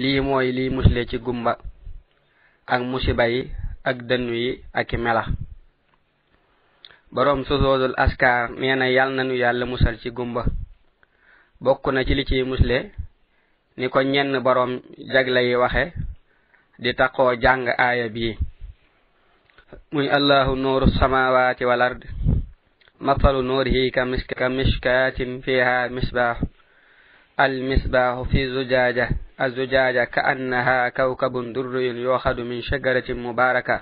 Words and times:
lii 0.00 0.20
mooy 0.24 0.48
liy 0.56 0.70
musle 0.72 1.04
ci 1.10 1.18
gumba 1.24 1.52
ak 2.72 2.80
musiba 2.90 3.24
yi 3.32 3.42
ak 3.88 3.96
dënnu 4.08 4.34
yi 4.44 4.52
ak 4.72 4.88
mela 4.96 5.04
melax 5.24 5.28
boroom 7.14 7.40
susoodul 7.44 7.94
askar 8.04 8.50
nee 8.60 8.74
na 8.80 8.86
yàl 8.96 9.10
nanu 9.16 9.34
yàlla 9.42 9.64
musal 9.66 9.94
ci 10.02 10.08
gumba 10.10 10.42
bokk 11.64 11.84
na 11.92 12.04
ci 12.06 12.14
li 12.14 12.24
ciy 12.24 12.42
musle 12.50 12.78
ni 13.76 13.88
ko 13.92 13.98
ñenn 14.12 14.40
boroom 14.44 14.72
jagle 15.12 15.40
yi 15.48 15.54
waxe 15.62 15.84
di 16.82 16.90
taqoo 16.98 17.34
jàng 17.42 17.64
aaya 17.84 18.08
bii 18.14 18.34
muy 19.92 20.08
allahu 20.08 20.56
nuuru 20.56 20.86
samawati 20.98 21.64
wal 21.68 21.82
ard 21.88 22.02
mathalu 23.06 23.40
nuurihi 23.48 23.92
ka 24.36 24.48
miskaatin 24.54 25.42
fiha 25.44 25.88
misbaax 25.94 26.38
المصباح 27.46 28.22
في 28.22 28.54
زجاجة 28.54 29.08
الزجاجة 29.40 30.04
كأنها 30.04 30.88
كوكب 30.88 31.52
دري 31.52 31.86
يؤخذ 31.86 32.40
من 32.40 32.62
شجرة 32.62 33.12
مباركة 33.14 33.80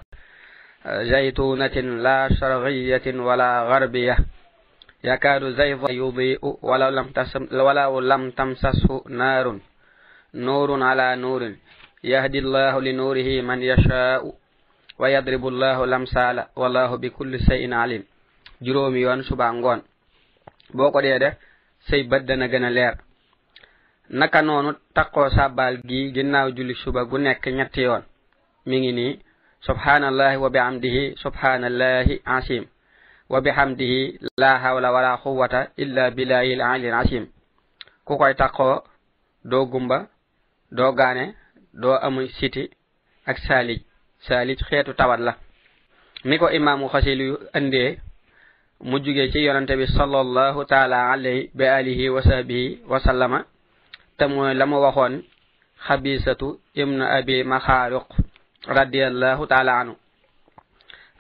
زيتونة 0.87 1.77
لا 2.03 2.29
شرقية 2.41 3.15
ولا 3.21 3.63
غربية 3.63 4.17
يكاد 5.05 5.45
زيف 5.45 5.81
يضيء 5.91 6.39
ولو 6.63 6.89
لم, 6.89 7.13
ولو 7.53 8.01
لم 8.01 8.31
تمسسه 8.31 9.05
نار 9.09 9.59
نور 10.35 10.83
على 10.83 11.17
نور 11.17 11.53
يهدي 12.05 12.39
الله 12.39 12.81
لنوره 12.81 13.41
من 13.41 13.63
يشاء 13.63 14.35
ويضرب 14.99 15.47
الله 15.49 15.85
الأمثال 15.85 16.45
والله 16.57 16.97
بكل 16.97 17.41
شيء 17.41 17.73
عليم 17.75 18.03
جرومي 18.63 19.01
yoon 19.07 19.23
suba 19.23 19.51
ngoon 19.55 19.81
boo 20.75 20.91
سي 21.91 22.03
بدنا 22.03 22.47
غنا 22.47 22.71
لير 22.71 23.08
naka 24.11 24.43
noonu 24.43 24.71
takkoo 24.95 25.29
sàbbaal 25.37 25.75
gii 25.89 26.13
ginnaaw 26.15 26.49
julli 26.57 26.75
suba 26.83 27.01
gu 27.11 27.17
nekk 27.25 27.45
ñetti 27.57 27.81
yoon 27.87 28.03
mi 28.69 28.77
ngi 28.81 28.93
nii 28.99 29.13
subhanallahi 29.67 30.37
wa 30.43 30.49
bihamdihi 30.55 31.03
subhanallahi 31.23 32.15
asim 32.37 32.65
wa 33.33 33.39
bihamdihi 33.45 34.01
la 34.43 34.51
hawla 34.63 34.89
wala 34.95 35.13
quwwata 35.23 35.61
illa 35.83 36.05
billahi 36.17 36.53
al 36.57 36.63
aliyil 36.73 36.95
asim 37.03 37.25
ku 38.07 38.13
koy 38.21 38.35
takkoo 38.41 38.77
doo 39.51 39.65
gumba 39.73 39.99
doo 40.77 40.93
gaane 40.99 41.25
doo 41.83 41.97
amu 42.07 42.23
siti 42.39 42.63
ak 43.29 43.37
saalij 43.47 43.81
saalij 44.27 44.59
xeetu 44.69 44.93
tawat 44.99 45.21
la 45.27 45.33
mi 46.29 46.39
ko 46.41 46.47
imaamu 46.57 46.89
xasil 46.93 47.21
yu 47.29 47.35
andee 47.57 47.91
mu 48.89 48.97
jugee 49.05 49.29
ci 49.33 49.39
yonante 49.47 49.75
bi 49.81 49.87
sallallahu 49.99 50.61
taala 50.71 50.99
alayhi 51.13 51.51
bi 51.57 51.65
alihi 51.79 52.05
wa 52.15 52.23
sahbihi 52.29 52.79
wa 52.93 53.01
sallama 53.07 53.41
te 54.19 54.25
mooy 54.35 54.53
la 54.59 54.65
mu 54.71 54.77
waxoon 54.85 55.15
xabisatu 55.87 56.49
ibnu 56.83 57.05
abi 57.17 57.37
maxaaruq 57.53 58.07
radiallahu 58.79 59.43
taala 59.53 59.73
anu 59.81 59.95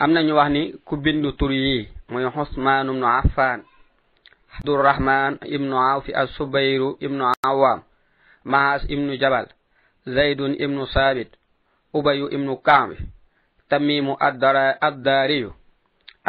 am 0.02 0.10
nañu 0.14 0.32
wax 0.38 0.48
ni 0.56 0.62
ku 0.86 0.94
bindu 1.04 1.30
tur 1.38 1.52
yi 1.64 1.78
muy 2.10 2.24
xusmaan 2.34 2.86
ibnu 2.92 3.06
affan 3.20 3.58
abdurrahman 4.54 5.32
ibnu 5.56 5.76
awfi 5.92 6.10
assubayru 6.22 6.88
ibnu 7.06 7.24
awam 7.48 7.78
maas 8.52 8.82
ibnu 8.94 9.12
jabal 9.22 9.46
zaydun 10.14 10.52
ibnu 10.64 10.82
saabit 10.94 11.30
ubayu 11.96 12.26
ibnu 12.36 12.52
kaabi 12.66 12.96
tamimu 13.70 14.12
addaariyu 14.88 15.50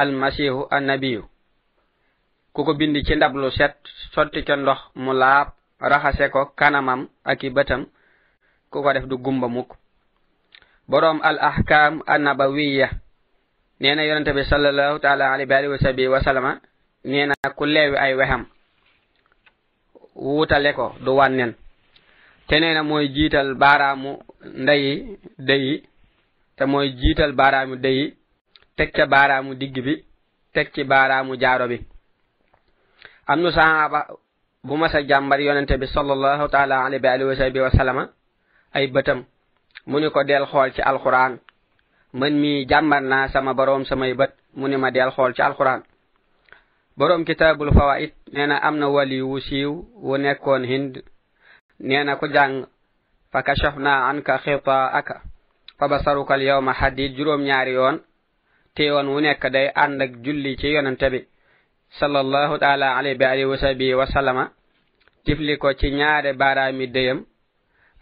almasihu 0.02 0.62
annabiyu 0.76 1.22
ku 2.54 2.60
ko 2.66 2.72
bind 2.80 2.96
ci 3.06 3.14
ndab 3.16 3.34
lu 3.42 3.50
set 3.58 3.76
sotti 4.14 4.40
ca 4.48 4.56
ndox 4.62 4.78
mu 5.06 5.14
laab 5.22 5.50
raxase 5.80 6.28
ko 6.30 6.52
kanamam 6.56 7.08
ak 7.24 7.40
i 7.44 7.50
bëtam 7.50 7.88
ku 8.70 8.84
ko 8.84 8.94
def 8.94 9.08
du 9.08 9.18
gumba 9.18 9.48
mukk 9.48 9.72
boroom 10.88 11.22
al 11.24 11.40
ahkaam 11.40 12.04
annabawiya 12.06 12.90
nee 13.80 13.96
na 13.96 14.04
yonente 14.04 14.34
bi 14.36 14.44
sallallahu 14.44 15.00
taala 15.00 15.32
alayhi 15.34 15.68
wa 15.72 15.78
sahbihi 15.80 16.08
wa 16.12 16.22
sallama 16.24 16.60
ku 17.56 17.64
leewi 17.66 17.96
ay 17.96 18.14
wexam 18.16 18.46
wuutale 20.16 20.74
ko 20.76 20.96
du 21.00 21.16
wànnen 21.16 21.56
te 22.48 22.60
nee 22.60 22.74
na 22.76 22.84
mooy 22.84 23.08
jiital 23.08 23.56
baaraamu 23.56 24.20
ndeyi 24.44 25.88
te 26.58 26.64
mooy 26.68 26.90
jiital 26.92 27.32
baaraamu 27.34 27.76
dëyi 27.80 28.16
teg 28.76 28.92
ca 28.92 29.06
baaraamu 29.08 29.56
digg 29.56 29.80
bi 29.86 30.04
teg 30.54 30.72
ci 30.76 30.84
baaraamu 30.84 31.36
jaaro 31.40 31.68
bi 31.68 31.80
bu 34.64 34.76
mas 34.78 34.94
a 34.96 35.02
jàmbar 35.08 35.40
yonente 35.40 35.78
bi 35.78 35.88
sallallahu 35.88 36.48
taala 36.50 36.86
alayhi 36.86 37.06
wa 37.06 37.12
alihi 37.14 37.30
wa 37.30 37.36
sahbihi 37.36 37.64
wa 37.64 37.72
sallama 37.72 38.04
ay 38.74 38.88
bëtam 38.88 39.24
mu 39.88 40.00
ni 40.00 40.10
ko 40.12 40.24
del 40.24 40.46
xool 40.46 40.72
ci 40.74 40.82
alquran 40.82 41.40
man 42.14 42.34
mi 42.40 42.66
jàmbar 42.68 43.02
naa 43.02 43.28
sama 43.30 43.54
boroom 43.54 43.86
samay 43.86 44.14
bët 44.14 44.32
mu 44.56 44.68
ni 44.68 44.76
ma 44.78 44.92
del 44.92 45.12
xool 45.12 45.34
ci 45.34 45.42
alquran 45.42 45.80
boroom 46.98 47.24
kitaabul 47.26 47.72
fawaid 47.72 48.12
nee 48.34 48.46
na 48.48 48.72
wali 48.90 49.22
wu 49.22 49.40
siiw 49.40 49.72
wu 49.96 50.18
nekkoon 50.18 50.64
hind 50.66 51.02
nee 51.80 52.04
na 52.04 52.16
ku 52.18 52.28
jàng 52.28 52.68
fa 53.32 53.44
kashafna 53.44 54.10
anka 54.12 54.38
xitaaka 54.44 55.22
fa 55.78 55.88
basaruka 55.88 56.34
al 56.34 56.42
yawma 56.44 56.74
hadid 56.74 57.16
juróom 57.16 57.42
ñaari 57.44 57.72
yoon 57.74 58.02
te 58.76 58.92
wu 58.92 59.20
nekk 59.22 59.48
day 59.52 59.72
ànd 59.76 60.02
ak 60.02 60.12
julli 60.24 60.58
ci 60.58 60.68
yonente 60.68 61.10
bi 61.10 61.20
sallallahu 61.90 62.58
taala 62.58 62.98
alayhi 62.98 63.24
wa 63.24 63.30
alihi 63.32 63.46
wa 63.48 63.58
sahbi 63.58 63.94
wa 63.94 64.06
sallama 64.08 64.52
tifli 65.26 65.58
ko 65.58 65.74
ci 65.74 65.92
ñaare 65.92 66.34
baaraami 66.34 66.88
deyam 66.88 67.26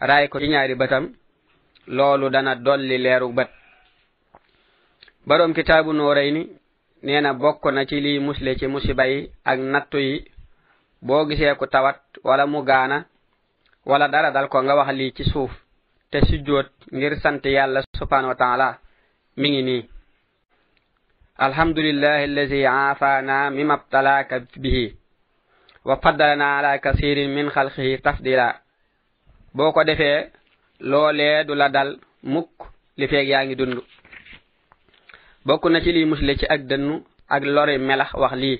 raay 0.00 0.28
ko 0.28 0.40
ci 0.40 0.48
ñaari 0.48 0.74
batam 0.74 1.12
loolu 1.86 2.30
dana 2.30 2.54
dolli 2.54 2.98
leeru 2.98 3.32
bat 3.32 3.48
borom 5.26 5.54
kitabu 5.54 5.92
nooreyni 5.92 6.50
nee 7.02 7.20
na 7.20 7.32
bokk 7.34 7.64
na 7.72 7.86
ci 7.86 8.00
lii 8.00 8.18
musle 8.20 8.56
ci 8.58 8.66
musiba 8.66 9.06
yi 9.06 9.30
ak 9.44 9.58
nattu 9.58 9.98
yi 9.98 10.24
boo 11.02 11.24
gisee 11.26 11.54
ko 11.54 11.66
tawat 11.66 11.96
wala 12.24 12.46
mu 12.46 12.62
gaana 12.62 13.04
wala 13.86 14.08
dara 14.08 14.30
dal 14.30 14.48
ko 14.48 14.62
nga 14.62 14.76
wax 14.76 14.90
lii 14.92 15.12
ci 15.16 15.24
suuf 15.24 15.50
te 16.10 16.20
si 16.26 16.38
jóot 16.44 16.68
ngir 16.92 17.16
sant 17.20 17.40
yàlla 17.44 17.82
subhanahu 17.98 18.28
wa 18.28 18.34
taala 18.36 18.78
mi 19.36 19.48
ngi 19.50 19.62
nii 19.62 19.82
الحمد 21.38 21.78
لله 21.78 22.18
الذي 22.24 22.66
عافانا 22.66 23.50
مما 23.50 23.74
ابتلاك 23.74 24.42
به 24.58 24.92
وفضلنا 25.84 26.44
على 26.56 26.78
كثير 26.84 27.28
من 27.28 27.50
خلقه 27.50 27.94
تفضيلا 28.04 28.60
بوكو 29.54 29.82
ديفه 29.82 30.30
لولي 30.80 31.44
دولا 31.44 31.66
دال 31.68 31.98
موك 32.22 32.56
لي 32.98 33.06
فيك 33.08 33.28
ياغي 33.28 33.54
دوندو 33.54 33.82
بوكو 35.46 35.68
ناتي 35.68 35.92
لي 35.92 36.04
مسلي 36.04 36.34
سي 36.36 36.46
اك 36.46 36.60
دنو 36.60 37.04
اك 37.30 37.42
لوري 37.42 37.78
ملخ 37.78 38.16
واخ 38.18 38.34
لي 38.34 38.58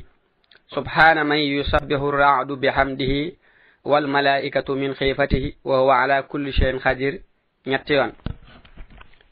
سبحان 0.77 1.27
من 1.27 1.37
يسبح 1.59 2.01
الرعد 2.13 2.51
بحمده 2.63 3.13
والملائكه 3.91 4.69
من 4.75 4.91
خيفته 4.95 5.53
وهو 5.65 5.91
على 5.91 6.23
كل 6.31 6.53
شيء 6.53 6.79
قدير 6.87 7.15
نيت 7.67 7.89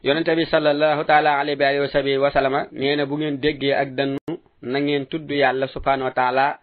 yonente 0.03 0.37
bi 0.37 0.47
sallallahu 0.47 1.05
taala 1.05 1.39
alayhi 1.41 1.61
wa 1.63 1.69
alihi 1.69 1.81
wa 1.83 1.89
sahbihi 1.89 2.17
wa 2.19 2.31
sallama 2.33 3.07
bu 3.07 3.19
ngeen 3.19 3.41
déggee 3.41 3.73
ak 3.73 3.95
dannu 3.97 4.19
na 4.63 4.81
ngeen 4.81 5.07
tudd 5.07 5.31
yàlla 5.31 5.69
subhaanahu 5.69 6.11
wa 6.15 6.57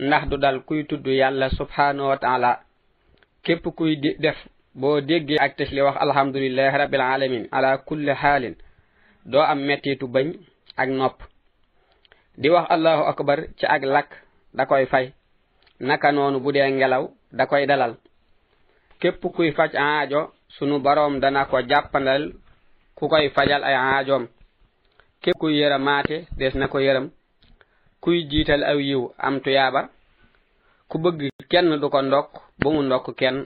ndax 0.00 0.26
du 0.28 0.36
dal 0.36 0.60
kuy 0.64 0.84
tudd 0.84 1.06
yàlla 1.06 1.50
subhaanahu 1.50 2.08
wa 2.08 2.60
képp 3.42 3.68
kuy 3.76 3.96
def 3.96 4.36
boo 4.74 5.00
déggee 5.00 5.38
ak 5.38 5.56
tës 5.56 5.70
li 5.70 5.80
wax 5.80 5.96
alhamdulilahi 5.96 6.78
rabbil 6.78 7.00
alamin 7.00 7.48
ala 7.52 7.78
kulli 7.78 8.14
doo 9.24 9.40
am 9.42 9.58
mettitu 9.60 10.08
bañ 10.08 10.32
ak 10.76 10.88
nopp 10.88 11.22
di 12.36 12.50
wax 12.50 12.66
allahu 12.70 13.02
akbar 13.04 13.46
ci 13.56 13.66
ak 13.66 13.82
lakk 13.84 14.10
da 14.54 14.66
koy 14.66 14.86
fay 14.86 15.12
naka 15.80 16.12
noonu 16.12 16.40
bu 16.40 16.52
dee 16.52 16.70
ngelaw 16.70 17.08
da 17.32 17.46
koy 17.46 17.66
dalal 17.66 17.94
képp 19.00 19.22
kuy 19.34 19.52
faj 19.52 19.72
aajo 19.76 20.32
sunu 20.48 20.78
boroom 20.80 21.20
dana 21.20 21.44
ko 21.44 21.60
jàppandal 21.62 22.32
ku 22.96 23.08
koy 23.08 23.28
fajal 23.34 23.62
ay 23.64 23.74
aajoom 23.76 24.24
képp 25.22 25.36
kuy 25.40 25.54
yërëmaate 25.60 26.16
des 26.38 26.54
na 26.54 26.66
ko 26.68 26.78
yërëm 26.80 27.06
kuy 28.02 28.16
jiital 28.30 28.62
aw 28.70 28.78
yiw 28.80 29.02
am 29.26 29.40
tuyaaba 29.44 29.80
ku 30.88 30.96
bëgg 31.02 31.20
kenn 31.50 31.76
du 31.80 31.88
ko 31.94 32.00
ndokk 32.02 32.30
bu 32.60 32.68
mu 32.74 32.82
ndokk 32.84 33.06
kenn 33.20 33.38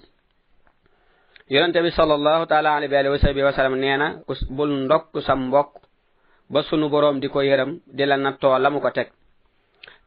yonente 1.53 1.79
bi 1.85 1.91
salallahu 1.91 2.47
taala 2.47 2.75
alayhi 2.77 3.09
wa 3.11 3.19
sahbihi 3.19 3.45
wa 3.47 3.53
sallam 3.53 3.77
nee 3.81 3.97
na 3.97 4.09
bul 4.57 4.71
ndokk 4.87 5.15
sa 5.27 5.35
mbokk 5.37 5.73
ba 6.53 6.63
sunu 6.63 6.89
borom 6.89 7.21
di 7.21 7.29
ko 7.29 7.39
yërëm 7.43 7.71
di 7.97 8.03
la 8.07 8.17
nattoo 8.17 8.59
la 8.59 8.71
mu 8.71 8.81
ko 8.81 8.91
teg 8.91 9.09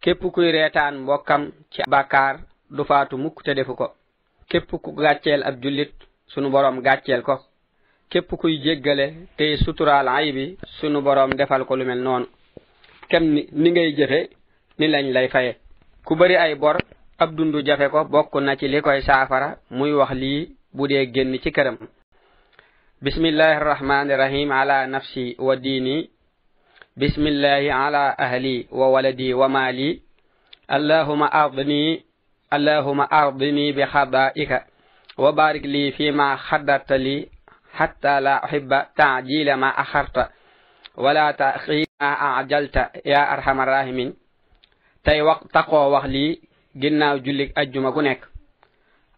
képp 0.01 0.21
kuy 0.33 0.51
reetaan 0.51 0.94
mbokkam 1.00 1.51
ci 1.74 1.81
bàkkaar 1.89 2.35
du 2.75 2.83
faatu 2.83 3.18
mukk 3.18 3.42
te 3.45 3.51
defu 3.53 3.75
ko 3.75 3.88
képp 4.50 4.71
ku 4.83 4.89
gàcceel 4.92 5.44
ab 5.44 5.56
jullit 5.62 5.94
sunu 6.27 6.50
borom 6.50 6.81
gàcceel 6.81 7.21
ko 7.24 7.48
képp 8.09 8.33
kuy 8.38 8.61
jéggale 8.65 9.13
tey 9.38 9.56
suturaal 9.57 10.07
ayibi 10.07 10.57
sunu 10.81 11.01
boroom 11.01 11.29
defal 11.38 11.65
ko 11.65 11.75
lu 11.75 11.85
mel 11.85 12.01
noonu 12.01 12.25
kem 13.09 13.23
ni 13.33 13.41
ni 13.61 13.69
ngay 13.71 13.89
jëfe 13.97 14.21
ni 14.79 14.85
lañ 14.88 15.06
lay 15.13 15.27
faye 15.27 15.51
ku 16.06 16.15
bari 16.15 16.35
ay 16.35 16.56
bor 16.56 16.77
ab 17.19 17.35
dundu 17.35 17.61
jafe 17.61 17.88
ko 17.91 18.03
bokk 18.06 18.33
na 18.41 18.56
ci 18.57 18.67
li 18.67 18.81
koy 18.81 19.01
saafara 19.01 19.57
muy 19.69 19.91
wax 19.94 20.11
lii 20.21 20.50
bu 20.75 20.88
dee 20.88 21.06
génn 21.13 21.38
ci 21.44 21.51
këram 21.51 21.77
bismillahi 23.01 23.59
rahmaani 23.63 24.13
rahim 24.15 24.51
ala 24.51 24.88
nafsi 24.88 25.35
wa 25.38 25.56
diini 25.56 26.09
bismillahi 26.97 27.69
allahuma 30.71 31.25
ardini 31.31 32.03
allahuma 32.51 33.07
ardini 33.11 33.73
bi 33.73 33.83
xadaika 33.94 34.65
wa 35.17 35.31
barik 35.31 35.65
lii 35.65 35.91
fi 35.91 36.11
ma 36.11 36.38
xaddarta 36.38 36.97
li 36.97 37.29
حتى 37.74 38.19
لا 38.19 38.44
أحب 38.45 38.81
تعجيل 38.95 39.54
ما 39.54 39.68
أخرت 39.68 40.30
ولا 40.95 41.31
تأخير 41.31 41.86
ما 42.01 42.07
أعجلت 42.07 42.89
يا 43.06 43.33
أرحم 43.33 43.62
الراحمين 43.62 44.13
تي 45.04 45.21
وقت 45.21 45.48
تقوى 45.54 45.92
وخلي 45.98 46.39
جنا 46.75 47.13
وجلك 47.13 47.57
أجمع 47.60 47.89
كنك 47.89 48.25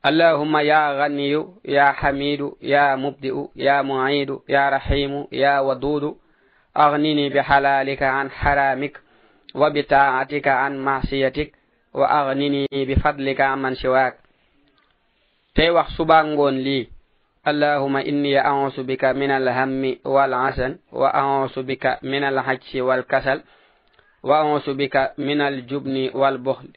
اللهم 0.05 0.57
يا 0.57 1.03
غني 1.05 1.45
يا 1.65 1.91
حميد 1.91 2.51
يا 2.61 2.95
مبدئ 2.95 3.35
يا 3.55 3.81
معيد 3.81 4.39
يا 4.49 4.69
رحيم 4.69 5.27
يا 5.31 5.59
ودود 5.59 6.15
أغنيني 6.77 7.29
بحلالك 7.29 8.03
عن 8.03 8.31
حرامك 8.31 8.99
وبطاعتك 9.55 10.47
عن 10.47 10.79
معصيتك 10.85 11.51
وأغنيني 11.93 12.67
بفضلك 12.73 13.41
عن 13.41 13.61
من 13.61 13.75
سواك 13.75 14.17
تي 15.55 15.69
وقت 15.69 15.89
سبانغون 15.97 16.57
لي 16.57 16.90
اللهم 17.47 17.97
إني 17.97 18.37
أعوذ 18.39 18.83
بك 18.83 19.05
من 19.05 19.31
الهم 19.31 19.97
والعسل 20.05 20.77
وأعوذ 20.91 21.63
بك 21.63 21.99
من 22.03 22.23
الحج 22.23 22.77
والكسل 22.79 23.41
وأعوذ 24.23 24.73
بك 24.73 25.13
من 25.17 25.41
الجبن 25.41 26.09
والبخل 26.13 26.67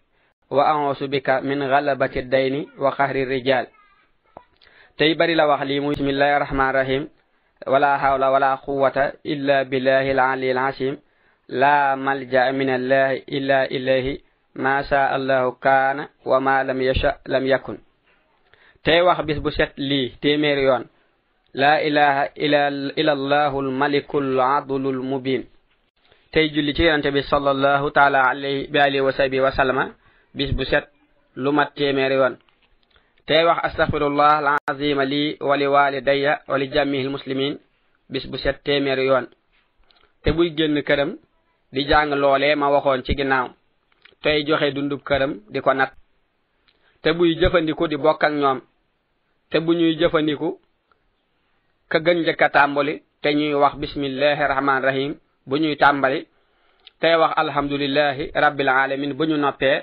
وأعوذ 0.51 1.07
بك 1.07 1.31
من 1.31 1.63
غلبة 1.63 2.11
الدين 2.17 2.67
وقهر 2.79 3.17
الرجال 3.17 3.67
تيبري 4.99 5.35
لوحليم 5.35 5.91
بسم 5.91 6.09
الله 6.09 6.37
الرحمن 6.37 6.71
الرحيم 6.71 7.09
ولا 7.67 7.99
حول 7.99 8.25
ولا 8.25 8.55
قوة 8.55 9.13
إلا 9.27 9.63
بالله 9.63 10.11
العلي 10.13 10.53
العظيم 10.53 10.99
لا 11.49 11.95
ملجأ 11.95 12.51
من 12.51 12.71
الله 12.71 13.13
إلا 13.13 13.65
إليه 13.65 14.19
ما 14.55 14.83
شاء 14.83 15.17
الله 15.17 15.51
كان 15.51 16.09
وما 16.25 16.65
لم 16.65 16.81
يشأ 16.83 17.17
لم 17.29 17.47
يكن 17.47 17.79
تي 18.85 19.01
واخ 19.01 19.19
بيس 19.21 19.39
بو 19.41 19.51
سيت 19.51 19.71
لي 19.79 20.13
تيمير 20.23 20.59
يون 20.59 20.85
لا 21.55 21.75
اله 21.87 22.17
الا 23.01 23.13
الله 23.17 23.53
الملك 23.65 24.11
العدل 24.15 24.83
المبين 24.95 25.43
تي 26.33 26.49
جولي 26.49 26.73
تي 26.73 26.83
يونتبي 26.85 27.23
صلى 27.33 27.51
الله 27.51 27.83
تعالى 27.97 28.19
عليه 28.29 28.57
واله 28.75 29.01
وصحبه 29.07 29.41
وسلم 29.41 29.79
بيس 30.37 30.51
بو 30.59 30.65
سيت 30.71 30.85
لو 31.43 31.53
مات 31.53 31.69
تيمير 31.77 32.13
يون 32.13 32.35
تي 33.29 33.45
واخ 33.45 33.59
استغفر 33.69 34.03
الله 34.07 34.33
العظيم 34.43 34.99
لي 35.13 35.23
ولوالدي 35.49 36.37
ولجميع 36.49 37.01
المسلمين 37.09 37.59
بيس 38.13 38.25
بو 38.33 38.37
سيت 38.37 38.57
تيمير 38.67 38.99
يون 38.99 39.27
تي 40.25 40.31
بوي 40.31 40.51
ген 40.51 40.81
كرم 40.89 41.19
دي 41.73 41.83
جان 41.89 42.11
لولي 42.11 42.55
ما 42.55 42.67
واخون 42.69 43.03
سي 43.03 43.13
غيناو 43.19 43.47
تي 44.23 44.43
جوخي 44.43 44.71
دوندو 44.71 44.97
كرم 45.09 45.33
ديكو 45.51 45.73
نات 45.73 45.93
te 47.05 47.11
buy 47.13 47.35
jëfandiko 47.41 47.85
di 47.93 47.97
bokk 48.05 48.25
ak 48.27 48.33
ñoom 48.41 48.59
te 49.55 49.61
bu 49.67 49.73
ñuy 49.79 49.95
jëfandiku 50.01 50.49
ka 51.91 51.97
gën 52.05 52.19
njëkk 52.21 52.43
a 52.43 52.49
tàmbali 52.57 52.95
te 53.23 53.29
ñuy 53.39 53.55
wax 53.63 53.75
bismillahi 53.83 54.43
rahmaani 54.53 54.85
rahim 54.89 55.13
bu 55.49 55.57
ñuy 55.63 55.77
tàmbali 55.83 56.19
tey 57.01 57.15
wax 57.23 57.33
alhamdulillahi 57.43 58.25
rabbil 58.45 58.69
alamin 58.69 59.13
bu 59.19 59.25
ñu 59.31 59.37
noppee 59.37 59.79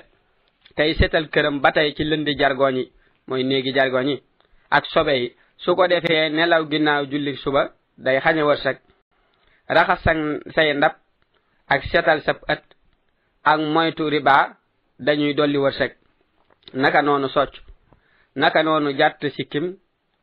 tey 0.76 0.90
seetal 0.98 1.26
këram 1.32 1.56
ba 1.62 1.72
tey 1.72 1.88
ci 1.96 2.04
lëndi 2.04 2.32
jargoñ 2.40 2.74
yi 2.80 2.84
mooy 3.28 3.44
néegi 3.44 3.72
jargoñ 3.76 4.06
yi 4.10 4.16
ak 4.76 4.84
sobe 4.92 5.12
yi 5.22 5.34
su 5.56 5.74
ko 5.76 5.86
defee 5.88 6.28
nelaw 6.28 6.62
ginnaaw 6.70 7.02
julli 7.10 7.36
suba 7.42 7.62
day 8.04 8.18
xañe 8.24 8.42
wërsëg 8.50 8.76
raxas 9.76 10.00
say 10.54 10.74
ndab 10.74 10.94
ak 11.72 11.80
seetal 11.90 12.20
sab 12.26 12.38
ët 12.54 12.62
ak 13.50 13.60
moytu 13.74 14.04
riba 14.14 14.34
dañuy 15.06 15.32
dolli 15.34 15.56
wërsëg 15.58 15.92
naka 16.82 17.00
noonu 17.02 17.28
socc 17.28 17.52
naka 18.36 18.62
noonu 18.62 18.90
jàtt 18.98 19.24
sikkim 19.36 19.64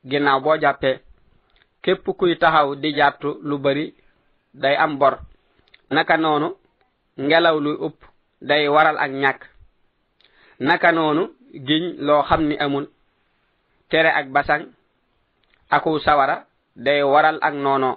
ginnaaw 0.09 0.41
boo 0.43 0.55
jàppee 0.59 0.99
képp 1.83 2.05
kuy 2.17 2.35
taxaw 2.41 2.75
di 2.81 2.89
jàtt 2.97 3.21
lu 3.41 3.57
bari 3.57 3.93
day 4.53 4.75
am 4.75 4.97
bor 4.99 5.15
naka 5.89 6.17
noonu 6.17 6.49
ngelaw 7.17 7.57
luy 7.59 7.77
upp 7.87 7.99
day 8.49 8.67
waral 8.67 8.97
ak 8.97 9.11
ñàkk 9.11 9.39
naka 10.59 10.91
noonu 10.91 11.23
giñ 11.67 11.83
loo 12.07 12.21
xam 12.27 12.41
ni 12.47 12.55
amul 12.57 12.85
tere 13.89 14.07
ak 14.09 14.27
basang 14.33 14.65
aku 15.69 15.99
sawara 15.99 16.45
day 16.75 17.03
waral 17.03 17.37
ak 17.41 17.53
noonoo 17.53 17.95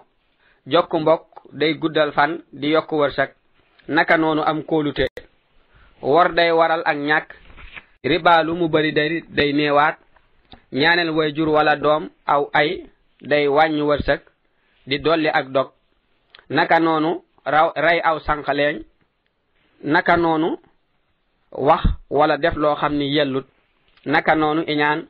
jokk 0.71 0.93
mbokk 1.01 1.27
day 1.53 1.75
guddal 1.75 2.13
fan 2.13 2.43
di 2.53 2.69
yokk 2.73 2.93
wërsëg 2.93 3.31
naka 3.89 4.17
noonu 4.19 4.43
am 4.43 4.63
kóolute 4.63 5.07
wor 6.03 6.33
day 6.35 6.51
waral 6.53 6.83
ak 6.85 6.97
ñàkk 6.97 7.31
riba 8.03 8.43
mu 8.43 8.67
bari 8.67 8.91
day 8.93 9.11
day 9.31 9.51
neewaat 9.55 9.95
ñaaneel 10.75 11.11
way 11.15 11.33
jur 11.33 11.49
wala 11.49 11.77
doom 11.79 12.11
aw 12.27 12.43
ay 12.53 12.69
day 13.31 13.47
wàññi 13.49 13.83
wërsëg 13.91 14.21
di 14.89 14.97
dolli 15.05 15.29
ak 15.31 15.47
dog 15.55 15.69
naka 16.57 16.77
noonu 16.85 17.11
raw 17.55 17.69
aw 18.09 18.17
sànqaleeñ 18.27 18.77
naka 19.95 20.15
noonu 20.23 20.49
wax 21.69 21.83
wala 22.19 22.37
def 22.39 22.57
loo 22.63 22.75
xam 22.81 22.93
ni 22.99 23.07
yellut 23.17 23.47
naka 24.13 24.33
noonu 24.35 24.63
iñaan 24.73 25.01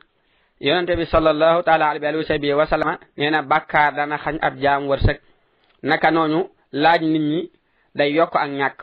yonente 0.65 0.93
bi 0.99 1.05
sallallahu 1.05 1.63
taala 1.63 1.89
alayhi 1.89 2.15
wa 2.17 2.23
sahbihi 2.29 2.53
wa 2.53 2.67
sallama 2.67 4.13
xañ 4.23 4.37
ab 4.47 4.55
jaam 4.63 4.81
wërsëg 4.89 5.17
naka 5.89 6.07
noonu 6.11 6.39
laaj 6.81 7.01
nit 7.01 7.21
ñi 7.31 7.41
day 7.97 8.09
yokk 8.17 8.33
ak 8.35 8.49
ñakk 8.59 8.77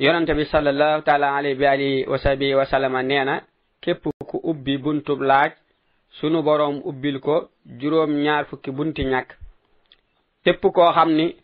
yonante 0.00 0.32
bi 0.34 0.44
sallallahu 0.46 1.02
taala 1.02 1.36
alayhi 1.36 1.58
bi 1.58 1.66
alihi 1.66 2.06
wa 2.08 2.18
sahbi 2.18 2.54
wa 2.54 2.64
sallama 2.66 3.02
neena 3.02 3.42
képp 3.82 4.04
ku 4.28 4.40
ubbi 4.50 4.78
buntub 4.78 5.20
laaj 5.20 5.52
sunu 6.18 6.42
borom 6.42 6.80
ubbil 6.84 7.20
ko 7.20 7.50
juróom 7.80 8.12
ñaar 8.24 8.44
fukki 8.46 8.70
bunti 8.70 9.02
ñàkk 9.04 9.28
tépp 10.44 10.62
koo 10.74 10.90
xam 10.96 11.10
ni 11.14 11.36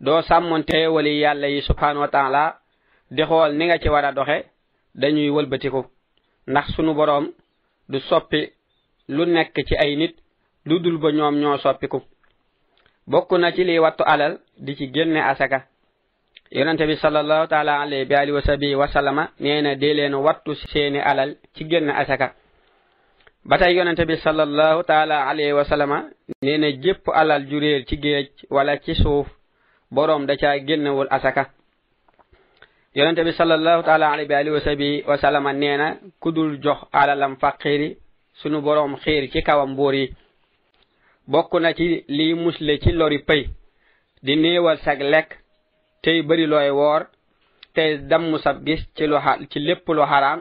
doo 0.00 0.20
sàmmonte 0.28 0.86
wali 0.88 1.18
yàlla 1.20 1.46
yi 1.48 1.62
subhanahu 1.62 2.00
wa 2.04 2.08
taala 2.08 2.58
di 3.10 3.22
xool 3.24 3.52
ni 3.56 3.64
nga 3.66 3.78
ci 3.78 3.88
war 3.88 4.04
a 4.04 4.12
doxe 4.12 4.44
dañuy 4.94 5.30
wëlbatiku 5.30 5.82
ndax 6.46 6.66
sunu 6.76 6.92
borom 6.94 7.30
du 7.88 7.98
soppi 8.00 8.50
lu 9.08 9.24
nekk 9.24 9.54
ci 9.66 9.74
ay 9.74 9.96
nit 9.96 10.14
lu 10.66 10.78
dul 10.80 10.98
ba 10.98 11.10
ñoom 11.12 11.36
ñoo 11.40 11.58
soppiku 11.58 12.02
bokk 13.06 13.30
na 13.38 13.52
ci 13.54 13.64
liy 13.64 13.78
wattu 13.78 14.02
alal 14.04 14.38
di 14.58 14.76
ci 14.76 14.90
génne 14.92 15.20
asaka 15.22 15.64
yonente 16.50 16.86
bi 16.86 16.96
sallallahu 16.96 17.48
taala 17.48 17.80
alayhi 17.80 18.04
bi 18.04 18.14
alihi 18.14 18.32
wa 18.32 18.42
sabi 18.42 18.74
wa 18.74 18.88
sallama 18.88 19.28
alal 21.04 21.36
ci 21.56 21.64
génn 21.68 21.88
asaka 21.90 22.34
ba 23.44 23.58
tey 23.58 23.74
yonente 23.74 24.04
alal 27.14 27.48
ju 27.48 27.84
ci 27.86 27.96
géej 27.98 28.28
walla 28.50 28.78
ci 28.78 28.94
suuf 28.94 29.26
boroom 29.90 30.26
da 30.26 30.36
caa 30.36 30.58
génnewul 30.58 31.06
asaka 31.10 31.48
yonente 32.94 33.24
bi 33.24 33.32
sallallahu 33.32 33.82
taala 33.82 34.12
alayhi 34.12 34.28
bi 34.28 34.34
alihi 34.34 34.52
wa 34.54 34.60
sabi 34.60 35.04
wa 35.06 35.16
sallama 35.18 35.52
ku 36.20 36.30
dul 36.32 36.58
jox 36.60 36.78
alalam 36.92 37.36
faqiri 37.38 37.96
sunu 38.42 38.60
boroom 38.62 38.96
xiir 38.98 39.30
ci 39.32 39.42
kawam 39.42 39.74
buur 39.76 39.94
yi 39.94 40.14
bokk 41.26 41.52
na 41.60 41.72
ci 41.74 42.04
liy 42.08 42.34
musle 42.34 42.78
ci 42.78 42.92
lori 42.92 43.18
pëy 43.18 43.48
di 44.22 44.36
néewal 44.36 44.76
sag 44.78 45.02
lekk 45.02 45.32
tey 46.06 46.22
bari 46.22 46.46
looy 46.46 46.70
woor 46.70 47.02
tey 47.74 47.98
damm 48.10 48.38
sa 48.44 48.50
gis 48.66 48.80
ci 48.96 49.04
lu 49.06 49.16
lépp 49.66 49.86
lu 49.96 50.02
xaraam 50.10 50.40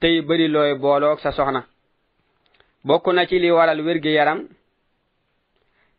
tey 0.00 0.20
bari 0.26 0.46
looy 0.54 0.70
booloog 0.82 1.18
sa 1.20 1.30
soxna 1.36 1.60
bokk 2.86 3.06
na 3.14 3.22
ci 3.28 3.36
li 3.38 3.50
waral 3.56 3.80
wér-gi-yaram 3.86 4.40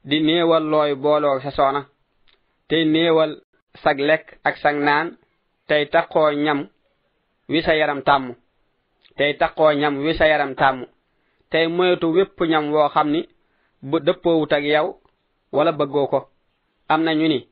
di 0.10 0.18
néewal 0.28 0.64
looy 0.74 0.92
booloog 1.04 1.40
sa 1.42 1.52
soxna 1.58 1.82
tey 2.70 2.84
néewal 2.94 3.32
sag 3.84 3.98
lekk 4.10 4.26
ak 4.48 4.56
sag 4.64 4.76
naan 4.86 5.08
tey 5.68 5.84
taqoo 5.94 6.32
ñam 6.46 6.60
wi 7.52 7.60
sa 7.66 7.74
yaram 7.80 8.02
tàmm 8.08 8.26
tey 9.18 9.32
taqoo 9.40 9.72
ñam 9.82 9.96
wi 10.04 10.12
sa 10.18 10.26
yaram 10.32 10.54
tàmm 10.62 10.78
tey 11.52 11.66
moytu 11.76 12.08
wépp 12.16 12.38
ñam 12.52 12.66
woo 12.74 12.90
xam 12.94 13.08
ni 13.16 13.22
bu 13.90 13.96
dëppoowut 14.06 14.52
ak 14.58 14.64
yow 14.74 14.88
wala 15.56 15.72
bëggoo 15.80 16.08
ko 16.12 16.20
am 16.94 17.02
na 17.06 17.14
ñu 17.20 17.28
ni 17.34 17.51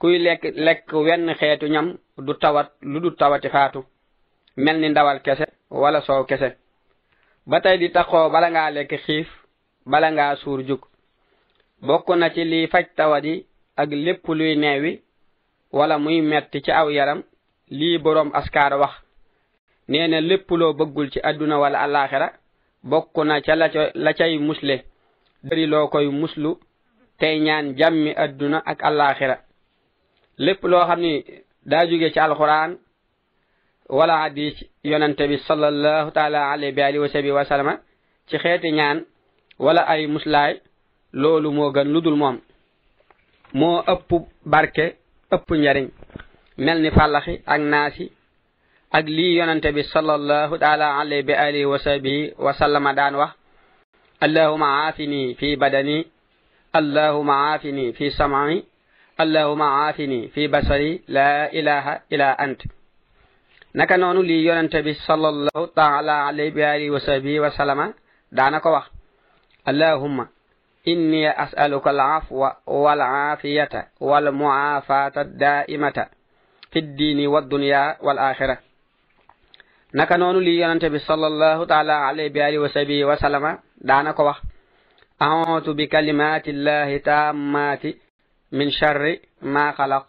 kuy 0.00 0.16
lekk 0.18 0.42
lekk 0.66 0.88
wenn 1.04 1.28
xeetu 1.38 1.66
ñam 1.74 1.86
du 2.26 2.32
tawat 2.42 2.66
lu 2.82 3.00
du 3.00 3.10
tawati 3.20 3.48
faatu 3.50 3.80
mel 4.56 4.76
ni 4.80 4.88
ndawal 4.88 5.18
kese 5.24 5.44
wala 5.70 6.00
soow 6.06 6.24
kese 6.24 6.48
ba 7.50 7.60
tey 7.60 7.76
di 7.78 7.88
taxoo 7.92 8.30
bala 8.32 8.48
ngaa 8.50 8.70
lekk 8.76 8.92
xiif 9.06 9.28
bala 9.90 10.08
ngaa 10.10 10.34
suur 10.42 10.60
jug 10.68 10.82
bokk 11.86 12.08
na 12.16 12.30
ci 12.34 12.42
lii 12.44 12.66
faj 12.72 12.86
tawadi 12.96 13.46
ak 13.76 13.90
lépp 14.04 14.24
luy 14.28 14.56
neewi 14.56 14.92
wala 15.72 15.98
muy 15.98 16.20
metti 16.22 16.62
ci 16.64 16.70
aw 16.72 16.88
yaram 16.90 17.20
lii 17.78 17.98
boroom 18.04 18.30
askaar 18.34 18.72
wax 18.80 18.92
nee 19.88 20.06
na 20.08 20.20
lépp 20.20 20.50
loo 20.50 20.72
bëggul 20.78 21.10
ci 21.12 21.18
àdduna 21.28 21.58
wala 21.62 21.78
alaaxira 21.80 22.28
bokk 22.82 23.16
na 23.26 23.40
ca 23.44 23.54
la 23.54 23.66
ca 23.68 23.90
la 23.94 24.12
cay 24.18 24.38
musle 24.38 24.76
dëriloo 25.44 25.88
koy 25.92 26.06
muslu 26.20 26.50
tey 27.18 27.36
ñaan 27.44 27.66
jàmmi 27.78 28.10
àdduna 28.24 28.58
ak 28.70 28.78
alaaxira 28.88 29.36
lépp 30.44 30.62
loo 30.64 30.86
xam 30.88 31.00
ni 31.00 31.24
daa 31.70 31.84
jóge 31.86 32.08
ci 32.12 32.18
alquran 32.20 32.72
wala 33.88 34.14
hadis 34.22 34.54
yonente 34.84 35.24
bi 35.30 35.36
sallallahu 35.48 36.10
taala 36.12 36.56
bi 36.76 36.80
alihi 36.82 37.02
wa 37.04 37.08
sahbi 37.08 37.30
wa 37.30 37.44
sallama 37.44 37.74
ci 38.28 38.36
xeeti 38.42 38.70
ñaan 38.72 38.98
wala 39.58 39.82
ay 39.92 40.06
muslaay 40.06 40.52
loolu 41.12 41.50
moo 41.56 41.70
gën 41.74 41.88
lu 41.92 42.00
dul 42.00 42.16
moom 42.22 42.36
moo 43.58 43.82
ëpp 43.92 44.10
barke 44.52 44.86
ëpp 45.34 45.48
njariñ 45.56 45.86
mel 46.58 46.78
ni 46.82 46.90
fàllaxi 46.96 47.42
ak 47.52 47.60
naasi 47.72 48.10
ak 48.96 49.04
lii 49.16 49.36
yonente 49.38 49.70
bi 49.76 49.82
sallallahu 49.94 50.58
taala 50.58 50.98
alayhi 51.00 51.22
bi 51.26 51.34
alihi 51.46 51.64
wa 51.72 51.78
sahbi 51.78 52.32
wa 52.38 52.52
sallama 52.54 52.92
daan 52.94 53.14
wax 53.20 53.32
allahuma 54.26 54.68
aafini 54.84 55.34
fi 55.38 55.56
badani 55.56 56.06
allahuma 56.72 57.34
aafini 57.52 57.92
fi 57.92 58.10
sam'i 58.10 58.64
allahuma 59.24 59.66
aafini 59.86 60.28
fi 60.34 60.48
basari 60.48 61.02
laa 61.08 61.48
ilaha 61.48 62.00
ila 62.10 62.38
ant 62.38 62.60
naka 63.74 63.96
noonu 63.96 64.22
lii 64.22 64.46
yonente 64.46 64.82
bi 64.82 64.94
salallahu 64.94 65.64
taala 65.80 66.26
alayhi 66.26 66.50
bi 66.50 66.64
alihi 66.64 66.90
wa 66.90 67.00
sahbihi 67.00 67.38
wa 67.40 67.88
daana 68.32 68.60
ko 68.60 68.72
wax 68.72 68.84
allahumma 69.66 70.28
inni 70.84 71.26
as'aluka 71.44 71.90
al-afwa 71.90 72.56
wal 72.66 73.00
afiyata 73.00 73.82
wal 74.00 74.32
muafata 74.32 75.24
daimata 75.24 76.08
fi 76.72 76.80
ddini 76.80 77.26
wa 77.26 77.40
dunya 77.40 77.96
wal 78.00 78.18
akhirah 78.18 78.58
naka 79.92 80.16
noonu 80.18 80.40
lii 80.40 80.60
yonente 80.60 80.88
bi 80.90 80.98
salallahu 81.00 81.66
taala 81.66 82.08
alayhi 82.08 82.30
bi 82.30 82.42
alihi 82.42 82.58
wa 82.58 82.68
sahbihi 82.72 83.04
wa 83.04 83.16
salama 83.16 83.58
daana 83.80 84.12
ko 84.12 84.24
wax 84.24 84.36
a'udhu 85.20 85.74
bi 85.74 85.86
kalimati 85.88 86.52
llahi 86.52 86.98
tammati 87.00 88.00
من 88.52 88.70
شر 88.70 89.18
ما 89.42 89.72
خلق 89.72 90.06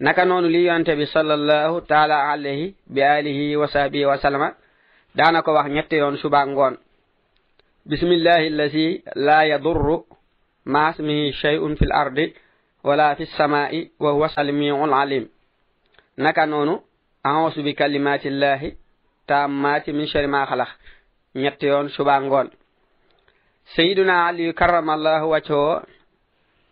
نكنون 0.00 0.44
لي 0.44 0.76
أنت 0.76 0.90
صلى 0.90 1.34
الله 1.34 1.80
تعالى 1.80 2.12
عليه 2.12 2.72
بآله 2.86 3.56
وصحبه 3.56 4.06
وسلم 4.06 4.52
دانكو 5.14 5.52
واخ 5.52 5.66
نيت 5.66 5.92
يون 5.92 6.16
شوبا 6.16 6.76
بسم 7.86 8.06
الله 8.06 8.46
الذي 8.48 9.02
لا 9.16 9.42
يضر 9.42 10.02
ما 10.66 10.90
اسمه 10.90 11.30
شيء 11.30 11.74
في 11.74 11.82
الارض 11.82 12.30
ولا 12.84 13.14
في 13.14 13.22
السماء 13.22 13.88
وهو 14.00 14.24
السميع 14.24 14.84
العليم 14.84 15.28
نكنون 16.18 16.80
اعوذ 17.26 17.62
بكلمات 17.62 18.26
الله 18.26 18.72
تامات 19.28 19.90
من 19.90 20.06
شر 20.06 20.26
ما 20.26 20.44
خلق 20.46 20.68
نيت 21.36 21.62
يون 21.62 21.88
شوبا 21.88 22.48
سيدنا 23.76 24.12
علي 24.24 24.52
كرم 24.52 24.90
الله 24.90 25.24
وجهه 25.24 25.82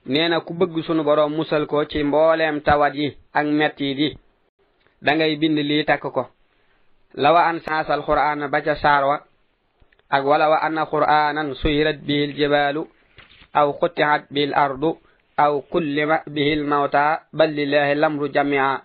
nee 0.06 0.28
na 0.28 0.40
ku 0.40 0.52
bëgg 0.54 0.84
sunu 0.84 1.00
boroom 1.02 1.32
musal 1.32 1.64
ko 1.66 1.80
ci 1.88 2.04
mbooleem 2.04 2.60
tawat 2.60 2.92
yi 2.94 3.16
ak 3.32 3.46
metti 3.46 3.96
yi 3.96 4.18
dangay 5.00 5.36
bind 5.40 5.56
lii 5.58 5.84
takk 5.84 6.04
ko 6.12 6.28
lawa 7.14 7.48
an 7.48 7.60
saasal 7.64 8.04
qur'aan 8.04 8.44
ba 8.52 8.60
ca 8.60 8.76
saar 8.76 9.04
wa 9.08 9.16
ak 10.10 10.22
wala 10.24 10.48
wa 10.52 10.58
anna 10.60 10.84
qur'aanan 10.86 11.54
suyirat 11.56 12.04
bihil 12.04 12.36
jibaalu 12.36 12.84
aw 13.56 13.72
xuttihat 13.80 14.28
bihil 14.30 14.52
ardu 14.52 14.92
aw 15.40 15.60
kullima 15.72 16.20
bihil 16.28 16.64
mawta 16.68 17.24
bal 17.32 17.56
lamru 17.96 18.28
jamia 18.28 18.84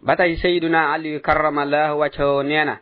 ba 0.00 0.16
tey 0.16 0.36
sayduna 0.40 0.96
aliyu 0.96 1.20
karamallahu 1.20 2.00
wajhahu 2.00 2.40
nee 2.42 2.64
na 2.64 2.80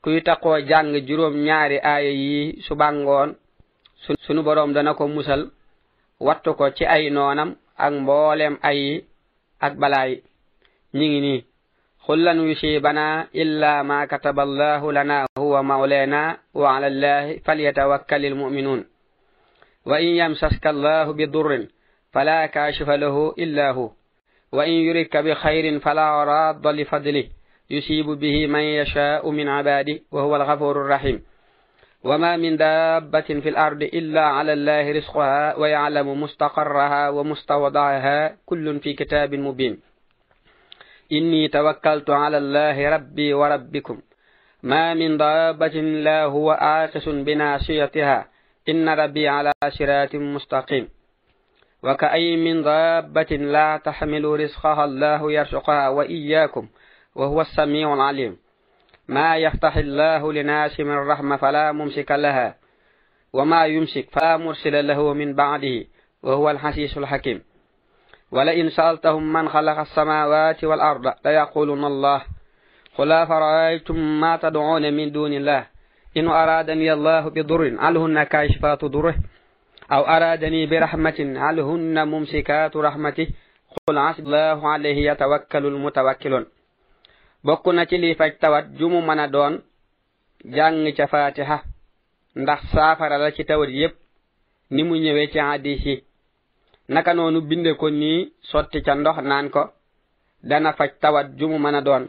kuy 0.00 0.20
taqoo 0.24 0.60
jàng 0.64 0.96
juróom 1.04 1.36
ñaari 1.36 1.78
aaya 1.84 2.10
yi 2.10 2.62
su 2.64 2.72
bàngoon 2.74 3.36
dana 4.72 4.94
ko 4.96 5.04
musal 5.08 5.50
wattu 6.20 6.54
ko 6.56 6.70
ci 6.72 6.84
ay 6.86 7.10
noonam 7.12 7.56
ak 7.76 7.92
mboolem 7.92 8.56
ayi 8.62 9.04
ak 9.60 9.76
balaay 9.76 10.22
ñi 10.96 11.06
ngi 11.08 11.20
nii 11.20 11.40
قل 12.06 12.22
لن 12.24 12.48
يصيبنا 12.50 13.34
إلا 13.34 13.82
ما 13.82 14.06
كتب 14.06 14.38
الله 14.40 14.92
لنا 14.92 15.26
هو 15.38 15.62
مولانا 15.62 16.38
وعلى 16.54 16.86
الله 16.86 17.24
فليتوكل 17.44 18.26
المؤمنون 18.26 18.84
وإن 19.86 20.04
يمسسك 20.06 20.66
الله 20.66 21.12
بضر 21.12 21.66
فلا 22.12 22.46
كاشف 22.46 22.88
له 22.90 23.34
إلا 23.38 23.70
هو 23.70 23.90
وإن 24.52 24.70
يرك 24.72 25.16
بخير 25.16 25.78
فلا 25.78 26.24
راد 26.24 26.66
لفضله 26.66 27.24
يصيب 27.70 28.06
به 28.06 28.46
من 28.46 28.62
يشاء 28.62 29.30
من 29.30 29.48
عباده 29.48 29.98
وهو 30.12 30.36
الغفور 30.36 30.80
الرحيم 30.86 31.22
وما 32.06 32.36
من 32.36 32.56
دابة 32.56 33.20
في 33.20 33.48
الأرض 33.48 33.82
إلا 33.82 34.20
على 34.24 34.52
الله 34.52 34.92
رزقها 34.92 35.56
ويعلم 35.58 36.22
مستقرها 36.22 37.08
ومستودعها 37.08 38.36
كل 38.46 38.80
في 38.80 38.92
كتاب 38.94 39.34
مبين 39.34 39.78
إني 41.12 41.48
توكلت 41.48 42.10
على 42.10 42.38
الله 42.38 42.90
ربي 42.90 43.34
وربكم 43.34 44.00
ما 44.62 44.94
من 44.94 45.16
دابة 45.18 45.80
لا 46.06 46.24
هو 46.24 46.52
آخس 46.52 47.08
بناصيتها 47.08 48.26
إن 48.68 48.88
ربي 48.88 49.28
على 49.28 49.52
صراط 49.68 50.14
مستقيم 50.14 50.88
وكأي 51.82 52.36
من 52.36 52.62
دابة 52.62 53.36
لا 53.36 53.80
تحمل 53.84 54.24
رزقها 54.24 54.84
الله 54.84 55.32
يرزقها 55.32 55.88
وإياكم 55.88 56.68
وهو 57.14 57.40
السميع 57.40 57.94
العليم 57.94 58.36
ما 59.08 59.36
يفتح 59.36 59.76
الله 59.76 60.32
لناس 60.32 60.80
من 60.80 60.96
رحمة 61.10 61.36
فلا 61.36 61.72
ممسك 61.72 62.10
لها 62.10 62.54
وما 63.32 63.66
يمسك 63.66 64.08
فلا 64.10 64.36
مرسل 64.36 64.86
له 64.86 65.14
من 65.14 65.34
بعده 65.34 65.84
وهو 66.22 66.50
الحسيس 66.50 66.98
الحكيم 66.98 67.42
ولئن 68.30 68.70
سألتهم 68.70 69.32
من 69.32 69.48
خلق 69.48 69.78
السماوات 69.78 70.64
والأرض 70.64 71.12
ليقولون 71.24 71.84
الله 71.84 72.22
قل 72.98 73.12
أفرأيتم 73.12 73.96
ما 74.20 74.36
تدعون 74.36 74.92
من 74.94 75.12
دون 75.12 75.32
الله 75.32 75.66
إن 76.16 76.28
أرادني 76.28 76.92
الله 76.92 77.28
بضر 77.28 77.76
علهن 77.78 78.22
كاشفات 78.22 78.84
ضره 78.84 79.14
أو 79.92 80.00
أرادني 80.02 80.66
برحمة 80.66 81.34
علهن 81.38 82.08
ممسكات 82.08 82.76
رحمته 82.76 83.28
قل 83.88 83.98
عسى 83.98 84.22
الله 84.22 84.68
عليه 84.68 85.10
يتوكل 85.10 85.66
المتوكلون 85.66 86.46
bokk 87.46 87.66
na 87.72 87.86
ci 87.86 87.94
liy 87.98 88.14
faj 88.18 88.34
tawat 88.42 88.66
ju 88.78 88.88
mu 88.90 89.00
mën 89.06 89.18
a 89.24 89.28
doon 89.28 89.54
jàng 90.54 90.92
ca 90.96 91.06
faatiha 91.06 91.58
ndax 92.36 92.62
saafara 92.72 93.18
la 93.18 93.30
ci 93.30 93.44
tawat 93.44 93.70
yépp 93.70 93.94
ni 94.70 94.82
mu 94.82 94.94
ñëwee 94.96 95.30
ci 95.32 95.38
hadis 95.38 95.80
yi 95.84 96.04
naka 96.88 97.14
noonu 97.14 97.40
binde 97.40 97.70
ko 97.76 97.88
nii 97.90 98.32
sotti 98.50 98.82
ca 98.82 98.92
ndox 98.94 99.16
naan 99.22 99.50
ko 99.50 99.62
dana 100.42 100.72
faj 100.72 100.90
tawat 101.02 101.26
ju 101.38 101.46
mu 101.48 101.58
mën 101.58 101.74
a 101.78 101.80
doon 101.86 102.04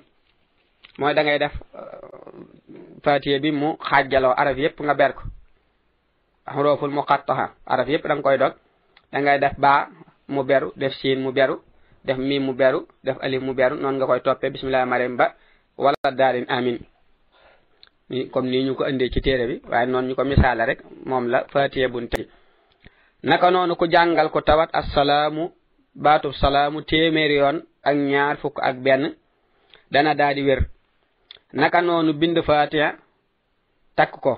mooy 0.97 1.13
dangay 1.13 1.37
def 1.39 1.53
euh, 1.79 2.09
faatiha 3.03 3.37
bi 3.39 3.51
mu 3.51 3.67
xaajaloo 3.89 4.33
araf 4.35 4.57
yépp 4.57 4.79
nga 4.81 4.93
ber 4.95 5.13
ko 5.13 5.21
xurooful 6.51 6.89
muqattaha 6.95 7.45
araf 7.65 7.87
yépp 7.89 8.07
da 8.07 8.15
koy 8.23 8.37
dog 8.37 8.53
dangay 9.11 9.39
def 9.39 9.53
ba 9.59 9.87
mu 10.27 10.43
beru 10.43 10.71
def 10.75 10.93
siin 10.99 11.19
mu 11.21 11.31
beru 11.31 11.61
def 12.07 12.17
miimu 12.17 12.45
mu 12.45 12.53
beru 12.57 12.87
def 13.03 13.17
alif 13.21 13.41
mu 13.43 13.53
beru 13.53 13.75
noonu 13.75 13.97
nga 13.99 14.05
koy 14.07 14.19
toppee 14.23 14.49
bisimilah 14.49 14.85
marim 14.87 15.17
ba 15.19 15.35
wala 15.77 16.07
daarin 16.15 16.45
amin 16.49 16.79
ni 18.09 18.59
ñu 18.63 18.75
ko 18.75 18.87
indee 18.87 19.09
ci 19.11 19.19
téere 19.21 19.47
bi 19.47 19.55
waaye 19.69 19.85
noonu 19.87 20.07
ñu 20.07 20.15
ko 20.15 20.23
misaale 20.23 20.63
rek 20.65 20.79
moom 21.05 21.27
la 21.27 21.43
faatiye 21.51 21.87
bun 21.87 22.07
tey 22.07 22.25
naka 23.23 23.51
noonu 23.51 23.75
ku 23.75 23.85
jàngal 23.91 24.29
ku 24.31 24.41
tawat 24.41 24.69
assalaamu 24.73 25.51
baatub 25.95 26.31
salaamu 26.33 26.81
téeméeri 26.81 27.35
yoon 27.35 27.57
ak 27.83 27.95
ñaar 27.95 28.37
fukk 28.37 28.59
ak 28.63 28.75
benn 28.77 29.15
dana 29.91 30.15
daal 30.15 30.35
di 30.35 30.43
naka 31.53 31.81
noonu 31.81 32.13
bind 32.13 32.39
faatiya 32.45 32.95
takk 33.95 34.11
ko 34.23 34.33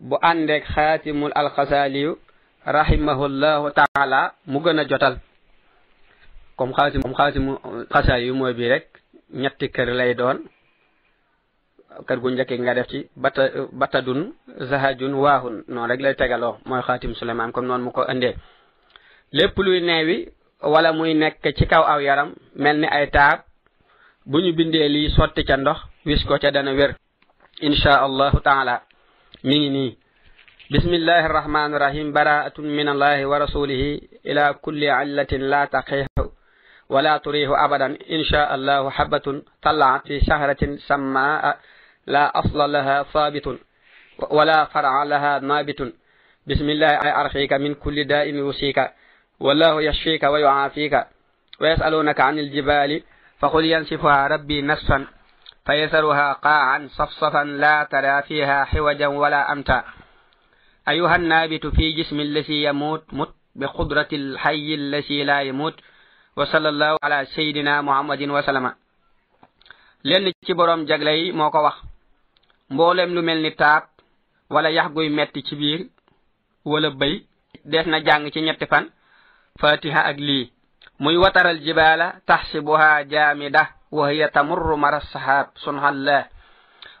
bu 0.00 0.16
àndeek 0.30 0.64
xaatimul 0.74 1.32
alxasaaliyu 1.34 2.18
rahimahullahu 2.66 3.66
taala 3.78 4.34
mu 4.46 4.58
gën 4.60 4.78
a 4.78 4.84
jotal 4.84 5.16
comme 6.56 6.72
xaati 6.76 6.98
comme 7.02 7.14
xaati 7.14 7.38
mu 7.38 7.52
xasaay 7.92 8.26
yu 8.26 8.34
mooy 8.34 8.52
bii 8.52 8.68
rek 8.68 8.84
ñetti 9.42 9.66
kër 9.74 9.88
lay 9.98 10.14
doon 10.14 10.38
kër 12.06 12.18
gu 12.20 12.28
njëkk 12.30 12.50
nga 12.62 12.74
def 12.76 12.88
ci 12.90 12.98
bata 13.22 13.42
batadun 13.80 14.20
zahajun 14.68 15.14
waahun 15.24 15.54
noonu 15.72 15.88
rek 15.90 16.00
lay 16.04 16.14
tegaloo 16.14 16.54
mooy 16.68 16.82
xaatim 16.86 17.14
suleymaan 17.14 17.52
comme 17.52 17.68
noonu 17.68 17.84
mu 17.84 17.90
ko 17.92 18.02
indee 18.12 18.34
lépp 19.36 19.56
luy 19.56 19.80
neewi 19.82 20.16
wala 20.62 20.92
muy 20.92 21.14
nekk 21.14 21.42
ci 21.56 21.66
kaw 21.66 21.84
aw 21.92 21.98
yaram 22.00 22.30
mel 22.62 22.76
ni 22.80 22.86
ay 22.96 23.06
taab 23.10 23.38
bu 24.26 24.38
ñu 24.44 24.52
bindee 24.52 24.88
lii 24.94 25.10
sotti 25.16 25.44
ca 25.48 25.56
ndox 25.56 25.78
wis 26.06 26.22
ko 26.24 26.38
ca 26.42 26.50
dana 26.50 26.72
wér 26.72 26.92
inchaa 27.66 28.04
allahu 28.08 28.38
taala 28.48 28.74
mi 29.44 29.56
ngi 29.58 29.70
nii 29.76 29.98
bismillahi 30.70 31.28
rahmaani 31.28 31.78
rahim 31.84 32.12
baraatun 32.12 32.66
min 32.78 32.88
allahi 32.88 33.24
wa 33.24 33.38
rasulihi 33.38 33.90
ila 34.30 34.44
kulli 34.64 34.86
illatin 35.02 35.42
la 35.52 35.66
taqihu 35.66 36.24
ولا 36.88 37.16
تريه 37.16 37.64
أبدا 37.64 37.86
إن 37.86 38.24
شاء 38.24 38.54
الله 38.54 38.90
حبة 38.90 39.42
طلعت 39.62 40.06
في 40.08 40.20
شهرة 40.20 40.76
سماء 40.86 41.58
لا 42.06 42.38
أصل 42.38 42.72
لها 42.72 43.02
ثابت 43.02 43.58
ولا 44.30 44.64
فرع 44.64 45.02
لها 45.02 45.38
نابت 45.38 45.92
بسم 46.46 46.70
الله 46.70 46.86
أرخيك 46.90 47.52
من 47.52 47.74
كل 47.74 48.04
داء 48.04 48.28
يوصيك 48.28 48.90
والله 49.40 49.82
يشفيك 49.82 50.22
ويعافيك 50.22 51.04
ويسألونك 51.60 52.20
عن 52.20 52.38
الجبال 52.38 53.02
فقل 53.38 53.64
ينسفها 53.64 54.26
ربي 54.26 54.62
نسفا 54.62 55.06
فيسرها 55.66 56.32
قاعا 56.32 56.88
صفصفا 56.92 57.44
لا 57.44 57.88
ترى 57.92 58.22
فيها 58.22 58.64
حوجا 58.64 59.06
ولا 59.06 59.52
أمتا 59.52 59.84
أيها 60.88 61.16
النابت 61.16 61.66
في 61.66 61.92
جسم 61.92 62.20
الذي 62.20 62.62
يموت 62.64 63.04
مت 63.12 63.34
بقدرة 63.54 64.08
الحي 64.12 64.74
الذي 64.74 65.24
لا 65.24 65.42
يموت 65.42 65.74
وصلى 66.36 66.68
الله 66.68 66.96
على 67.02 67.24
سيدنا 67.30 67.82
محمد 67.86 68.22
وسلم 68.26 68.74
لين 70.04 70.32
سي 70.44 70.50
بوروم 70.52 70.82
جاغلاي 70.84 71.30
موكو 71.32 71.58
واخ 71.62 71.78
مبولم 72.74 73.14
لو 73.14 73.22
ملني 73.22 73.50
تاب 73.54 73.82
ولا 74.50 74.68
يحغوي 74.74 75.08
متي 75.14 75.40
سي 75.46 75.54
بير 75.56 75.80
ولا 76.66 76.88
باي 76.90 77.22
ديسنا 77.64 77.98
جانغ 78.02 78.30
سي 78.34 78.40
نيت 78.42 78.64
فان 78.66 78.90
فاتحه 79.62 80.10
اك 80.10 80.18
لي 80.18 80.50
موي 81.00 81.16
وتر 81.16 81.50
الجبال 81.50 82.12
تحسبها 82.26 83.00
جامده 83.06 83.66
وهي 83.94 84.28
تمر 84.34 84.74
مر 84.74 84.96
السحاب 84.96 85.46
سبحان 85.62 85.88
الله 85.94 86.22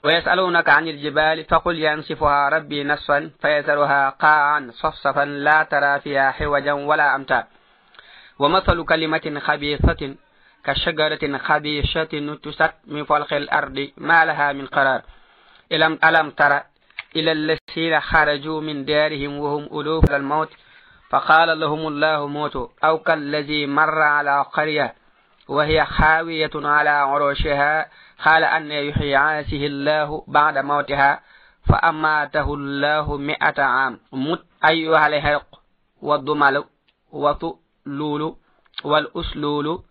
ويسألونك 0.04 0.68
عن 0.68 0.86
الجبال 0.88 1.44
فقل 1.44 1.76
ينسفها 1.84 2.48
ربي 2.48 2.84
نسفا 2.86 3.30
فيزرها 3.42 4.02
قاعا 4.10 4.70
صفصفا 4.74 5.24
لا 5.24 5.62
ترى 5.62 6.00
فيها 6.00 6.30
حوجا 6.30 6.72
ولا 6.72 7.16
أمتا 7.16 7.46
ومثل 8.38 8.84
كلمة 8.84 9.38
خبيثة 9.44 10.14
كشجرة 10.64 11.38
خبيشة 11.38 12.36
من 12.86 13.04
فوق 13.04 13.32
الأرض 13.32 13.88
ما 13.96 14.24
لها 14.24 14.52
من 14.52 14.66
قرار 14.66 15.02
ألم 16.04 16.30
ترى 16.30 16.62
إلى 17.16 17.32
الذين 17.32 18.00
خرجوا 18.00 18.60
من 18.60 18.84
دارهم 18.84 19.38
وهم 19.38 19.80
ألوف 19.80 20.10
الموت 20.10 20.48
فقال 21.10 21.60
لهم 21.60 21.86
الله 21.88 22.26
موتوا 22.26 22.68
أو 22.84 22.98
كالذي 22.98 23.66
مر 23.66 24.02
على 24.02 24.44
قرية 24.52 24.94
وهي 25.48 25.84
خاوية 25.84 26.50
على 26.54 26.90
عروشها 26.90 27.86
قال 28.24 28.44
أن 28.44 28.70
يحيي 28.72 29.16
عاسه 29.16 29.66
الله 29.66 30.24
بعد 30.28 30.58
موتها 30.58 31.20
فأماته 31.68 32.54
الله 32.54 33.16
مئة 33.16 33.62
عام 33.62 34.00
مت 34.12 34.42
أيها 34.64 35.06
الهرق 35.06 35.60
والضمل 36.02 36.64
وطؤ 37.12 37.56
والأسلول 37.84 38.36
والأسلول 38.84 39.82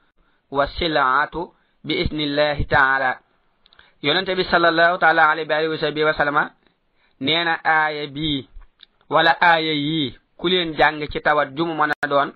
والسلعة 0.52 1.36
بإذن 1.84 2.20
الله 2.20 2.58
تعالى 2.66 3.20
yonent 4.06 4.28
bi 4.36 4.44
sallallahu 4.44 5.00
taala 5.00 5.30
alayhi 5.32 5.48
wa 5.50 5.56
alihi 5.56 5.72
wa 5.72 5.78
sahbihi 5.80 6.06
wa 6.06 6.14
sallama 6.18 6.50
nee 7.24 7.44
na 7.44 7.56
aaya 7.64 8.08
bii 8.12 8.44
wala 9.10 9.32
aaya 9.42 9.72
yii 9.72 10.12
ku 10.38 10.48
leen 10.52 10.76
jàng 10.76 11.08
ci 11.08 11.20
tawat 11.24 11.56
ju 11.56 11.64
mu 11.66 11.74
mën 11.74 11.92
a 12.04 12.08
doon 12.12 12.34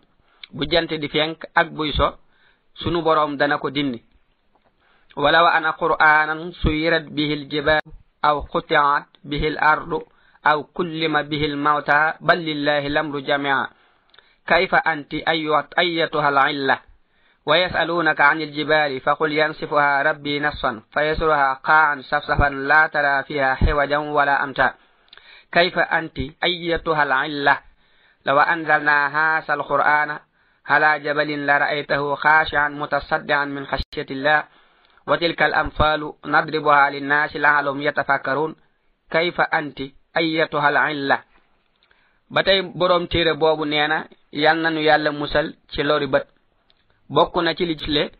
bu 0.56 0.64
jant 0.72 0.88
di 0.88 1.10
fenk 1.10 1.44
ak 1.56 1.68
buy 1.76 1.92
so 1.92 2.16
sunu 2.80 3.02
boroom 3.04 3.36
dana 3.38 3.58
ko 3.60 3.70
dindi 3.70 4.00
wala 5.18 5.44
wa 5.44 5.52
ana 5.52 5.74
qur'anan 5.76 6.54
suyirat 6.64 7.04
bihi 7.12 7.36
ljibaal 7.36 7.84
aw 8.24 8.38
qutiat 8.48 9.06
bihi 9.26 9.48
l 9.50 9.58
ardu 9.60 10.00
aw 10.46 10.64
kullima 10.76 11.24
bihi 11.24 11.48
l 11.52 11.58
mawta 11.60 12.16
bal 12.24 12.40
lillahi 12.50 12.88
lamru 12.90 13.20
jamia 13.28 13.68
كيف 14.48 14.76
أنت 14.76 15.14
أيوة- 15.16 15.68
أيتها 15.80 16.30
العلة 16.30 16.80
ويسألونك 17.46 18.22
عن 18.22 18.42
الجبال 18.42 19.00
فقل 19.00 19.32
ينصفها 19.32 20.02
ربي 20.02 20.40
نصفا 20.40 20.82
فيسرها 20.92 21.54
قاعا 21.54 22.02
سفسفا 22.02 22.50
لا 22.50 22.88
ترى 22.88 23.24
فيها 23.24 23.56
حوجا 23.56 23.98
ولا 23.98 24.44
أمتا 24.44 24.74
كيف 25.52 25.80
أنت 25.80 26.18
أيتها 26.44 27.04
العلة 27.04 27.58
لو 28.26 28.40
أنزلنا 28.40 28.98
هذا 29.38 29.54
القرآن 29.54 30.20
على 30.68 31.00
جبل 31.00 31.48
لرأيته 31.48 32.16
خاشعا 32.16 32.70
متصدعا 32.70 33.46
من 33.46 33.66
خشية 33.68 34.06
الله 34.12 34.44
وتلك 35.08 35.44
الأمثال 35.44 36.14
نضربها 36.26 36.90
للناس 36.90 37.36
لعلهم 37.36 37.82
يتفكرون 37.82 38.56
كيف 39.12 39.42
أنت 39.42 39.80
أيتها 40.18 40.70
العلة 40.70 41.27
batay 42.30 42.62
borom 42.62 43.08
boroom 43.08 43.38
bobu 43.40 43.64
boobu 43.64 44.06
yal 44.34 44.58
nanu 44.60 44.82
yàlla 44.82 45.12
musal 45.12 45.54
ci 45.72 45.82
lori 45.84 46.08
bat 46.08 46.26
bokku 47.10 47.42
na 47.42 47.54
ci 47.56 47.66
li 47.66 47.76
ci 47.78 47.90
le 47.92 48.12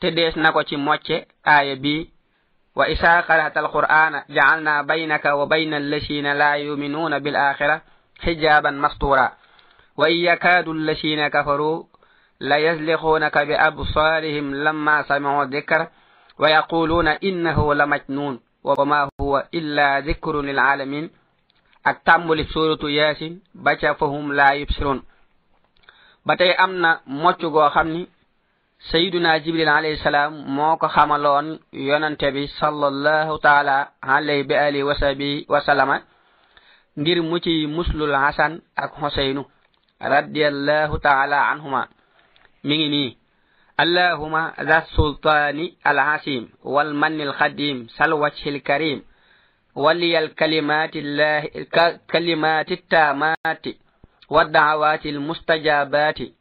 te 0.00 0.06
dees 0.12 0.34
nako 0.36 0.62
ci 0.64 0.76
mocce 0.76 1.26
aya 1.44 1.76
bi 1.76 2.08
wa 2.76 2.88
isa 2.88 3.22
qara'atal 3.28 3.68
qur'ana 3.70 4.24
ja'alna 4.30 4.82
baynaka 4.82 5.36
wa 5.36 5.46
baynal 5.46 5.82
lashina 5.90 6.32
la 6.34 6.54
yu'minuna 6.56 7.20
bil 7.20 7.36
akhirah 7.36 7.80
hijaban 8.24 8.76
mastura 8.80 9.36
wa 9.98 10.08
iyakadu 10.10 10.72
lashina 10.72 11.30
kafaru 11.30 11.86
la 12.40 12.56
yazlikhunaka 12.60 13.44
bi 13.46 13.52
absarihim 13.54 14.54
lamma 14.54 15.04
sami'u 15.04 15.44
dhikra 15.48 15.90
wa 16.38 16.48
yaquluna 16.50 17.18
innahu 17.20 17.74
lamajnun 17.74 18.40
wa 18.64 18.84
ma 18.86 19.08
huwa 19.20 19.46
illa 19.52 20.00
dhikrun 20.00 20.46
lil 20.46 20.58
alamin 20.58 21.10
ak 21.88 22.04
tàmbali 22.04 22.44
suratu 22.52 22.86
yasin 22.88 23.34
ba 23.54 23.72
ca 23.80 23.94
fahum 24.00 24.26
la 24.38 24.48
yubsirun 24.60 25.00
ba 26.26 26.32
tey 26.36 26.52
am 26.64 26.72
na 26.82 26.90
mocc 27.22 27.40
goo 27.54 27.70
xam 27.74 27.88
jibril 29.44 29.68
alayhi 29.76 30.02
salam 30.08 30.32
moko 30.56 30.86
xamalon 30.94 31.46
yonante 31.72 32.28
bi 32.34 32.46
sallallahu 32.60 33.34
taala 33.46 33.76
alayhi 34.02 34.42
bi 34.48 34.54
alihi 34.66 34.82
wa 34.90 34.94
sabi 35.02 35.44
wa 35.52 35.60
salama 35.66 35.96
ngir 37.00 37.18
mu 37.22 37.36
ci 37.44 37.54
muslul 37.76 38.14
hasan 38.24 38.52
ak 38.82 38.90
husaynu 39.02 39.42
radiyallahu 40.14 40.94
taala 41.06 41.38
anhuma 41.52 41.82
mi 42.66 42.74
ngi 42.78 42.88
nii 42.96 43.10
اللهم 43.84 44.34
ذا 44.68 44.78
السلطان 44.84 45.58
العظيم 45.90 46.44
والمن 46.74 47.20
القديم 47.28 47.78
سلوى 47.96 48.30
الكريم 48.46 48.98
waliyal 49.78 50.28
kalimaati 50.34 51.00
llahi 51.00 51.48
kalimaati 52.06 52.76
taamaati 52.76 53.80
wa 54.30 54.44
daawaati 54.44 55.08
almustajabaati 55.08 56.34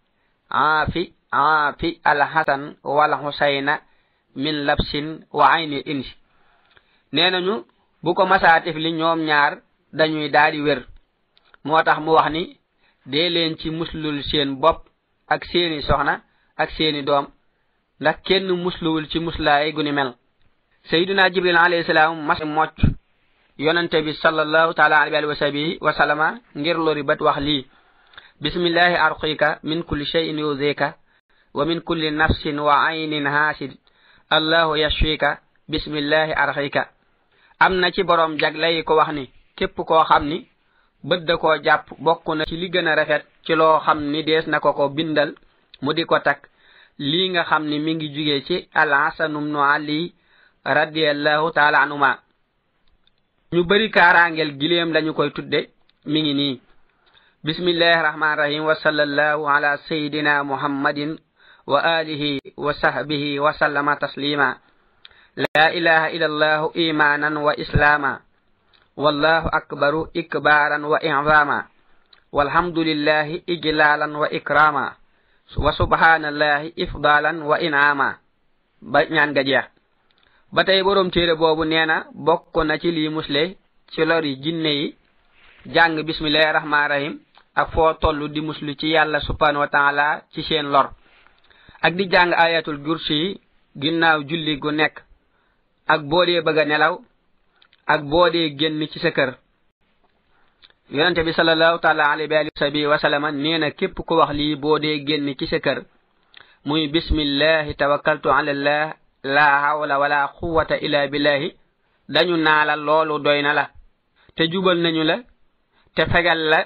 aafi 0.51 1.03
aafi 1.33 1.89
alxasan 2.03 2.75
wal 2.83 3.13
xusayna 3.23 3.75
min 4.35 4.55
labsin 4.55 5.25
wa 5.33 5.51
ayni 5.51 5.79
insi 5.93 6.15
nee 7.13 7.29
nañu 7.33 7.55
bu 8.03 8.13
ko 8.17 8.25
masaatif 8.25 8.75
li 8.75 8.91
ñoom 8.99 9.19
ñaar 9.29 9.53
dañuy 9.97 10.29
daadi 10.29 10.59
wér 10.61 10.79
moo 11.65 11.81
tax 11.85 11.97
mu 12.05 12.11
wax 12.17 12.29
ni 12.31 12.57
dee 13.05 13.29
leen 13.29 13.57
ci 13.59 13.69
muslul 13.69 14.23
seen 14.23 14.55
bopp 14.61 14.79
ak 15.27 15.45
seeni 15.45 15.81
soxna 15.87 16.13
ak 16.57 16.69
seeni 16.71 17.01
doom 17.03 17.25
ndax 17.99 18.15
kenn 18.27 18.49
musluwul 18.63 19.07
ci 19.11 19.19
muslaay 19.19 19.71
gu 19.73 19.83
mel 19.93 20.11
sayyidina 20.89 21.29
jibril 21.29 21.57
alayhi 21.57 22.45
mocc 22.45 22.96
yonante 23.59 24.01
bi 24.03 24.13
sallallahu 24.13 24.73
taala 24.73 25.01
alayhi 25.01 25.25
wa 25.25 25.35
sabi 25.35 25.77
wa 25.81 25.93
sallama 25.93 26.37
ngir 26.57 26.77
lori 26.77 27.03
bat 27.03 27.17
wax 27.21 27.37
li 27.41 27.65
bismillahi 28.41 28.95
arqika 28.95 29.59
min 29.63 29.81
kulli 29.83 30.05
shay'in 30.05 30.37
yuzika 30.37 30.93
wa 31.57 31.65
min 31.65 31.81
kulli 31.81 32.11
nafsin 32.13 32.59
wa 32.61 32.85
aynin 32.85 33.25
hasid 33.25 33.71
allahu 34.29 34.77
yashfika 34.77 35.39
bismillahi 35.67 36.33
arqika 36.37 36.91
amna 37.59 37.91
ci 37.91 38.03
borom 38.03 38.37
jaglay 38.37 38.83
ko 38.83 38.93
wax 38.95 39.09
ni 39.13 39.31
képp 39.57 39.73
koo 39.75 40.03
xam 40.05 40.27
ni 40.29 40.47
bët 41.03 41.25
da 41.25 41.37
koo 41.37 41.57
jàpp 41.63 41.85
bokk 41.97 42.27
na 42.37 42.45
ci 42.45 42.57
li 42.57 42.69
gën 42.69 42.85
rafet 42.95 43.23
ci 43.45 43.55
loo 43.55 43.79
xam 43.79 43.99
ni 44.11 44.23
na 44.47 44.59
ko 44.59 44.73
ko 44.73 44.89
bindal 44.89 45.33
mu 45.81 45.93
di 45.93 46.05
ko 46.05 46.19
takk 46.19 46.41
lii 46.99 47.29
nga 47.29 47.43
xam 47.43 47.65
ni 47.65 47.79
mi 47.79 47.95
ngi 47.95 48.07
jugee 48.13 48.41
ci 48.47 48.69
al 48.73 48.93
hasanum 48.93 49.49
nu 49.49 49.59
ali 49.61 50.13
radiallahu 50.65 51.51
taala 51.53 51.79
anuma 51.81 52.19
ñu 53.53 53.63
bari 53.63 53.89
karangel 53.95 54.51
gileem 54.59 54.89
lañu 54.93 55.11
koy 55.17 55.29
tudde 55.35 55.59
mi 56.11 56.19
ngi 56.21 56.33
nii 56.33 56.61
bismillahi 57.45 58.01
rahman 58.03 58.35
rahim 58.35 58.63
wa 58.65 58.75
sallallahu 58.75 59.47
ala 59.47 59.77
sayidina 59.87 60.43
muhammadin 60.43 61.15
wa 61.67 61.79
alihi 61.79 62.41
wa 62.57 62.73
sahbihi 62.73 63.39
wa 63.39 63.53
sallama 63.53 63.95
taslima 63.95 64.59
la 65.35 65.71
ilaha 65.71 66.11
illa 66.11 66.25
allah 66.25 66.61
imanan 66.75 67.37
wa 67.37 67.55
islama 67.55 68.19
wallahu 68.97 69.47
akbaru 69.55 70.11
ikbaran 70.13 70.83
wa 70.83 70.99
i'zama 70.99 71.71
walhamdulillahi 72.35 73.47
ijlalan 73.47 74.11
wa 74.11 74.27
ikrama 74.27 74.99
wa 75.55 75.71
subhanallahi 75.71 76.75
ifdalan 76.75 77.39
wa 77.47 77.55
in'ama 77.63 78.19
ba 78.81 79.05
ñaan 79.07 79.31
ba 80.51 80.63
tey 80.63 80.81
boroom 80.83 81.09
téere 81.11 81.33
boobu 81.35 81.65
nee 81.65 81.85
na 81.85 82.05
bokk 82.25 82.53
na 82.65 82.77
ci 82.81 82.89
li 82.91 83.09
musle 83.15 83.41
ci 83.91 84.01
lori 84.05 84.35
jinne 84.43 84.69
yi 84.79 84.95
jàng 85.73 85.99
bismillahi 86.07 86.51
rahmaani 86.57 86.89
rahim 86.93 87.13
ak 87.59 87.67
foo 87.73 87.93
toll 88.01 88.19
di 88.33 88.41
muslu 88.41 88.71
ci 88.79 88.87
yàlla 88.95 89.19
subhaanahu 89.27 89.59
wa 89.65 89.67
taala 89.75 90.05
ci 90.33 90.41
seen 90.47 90.65
lor 90.73 90.87
ak 91.85 91.93
di 91.97 92.05
jàng 92.11 92.31
ayatul 92.45 92.79
kursi 92.85 93.13
yi 93.23 93.41
ginnaaw 93.81 94.19
julli 94.29 94.57
gu 94.61 94.71
nekk 94.71 94.95
ak 95.93 96.01
boo 96.09 96.25
dee 96.27 96.41
bëgg 96.45 96.59
nelaw 96.67 96.95
ak 97.93 98.01
boo 98.09 98.29
dee 98.33 98.53
génn 98.59 98.81
ci 98.91 98.99
sa 98.99 99.11
kër 99.17 99.31
yonente 100.93 101.21
bi 101.27 101.33
sallallahu 101.33 101.79
taala 101.83 102.03
alayhi 102.11 102.87
wa 103.63 103.69
képp 103.79 103.95
ku 104.07 104.13
wax 104.19 104.31
lii 104.39 104.55
boo 104.55 104.79
dee 104.83 105.03
génn 105.07 105.27
ci 105.39 105.45
sa 105.47 105.59
kër 105.65 105.79
muy 106.65 106.87
bismillahi 106.87 107.75
tawakkaltu 107.75 108.27
alallah 108.37 108.93
laa 109.27 109.59
hawla 109.59 109.97
wala 109.97 110.27
quwata 110.27 110.77
illa 110.79 111.07
billahi 111.07 111.55
dañu 112.09 112.37
naala 112.37 112.75
loolu 112.75 113.19
doy 113.19 113.41
na 113.41 113.53
la 113.53 113.65
te 114.35 114.47
jubal 114.47 114.77
nañu 114.81 115.03
la 115.03 115.17
te 115.95 116.05
fegal 116.11 116.39
la 116.51 116.59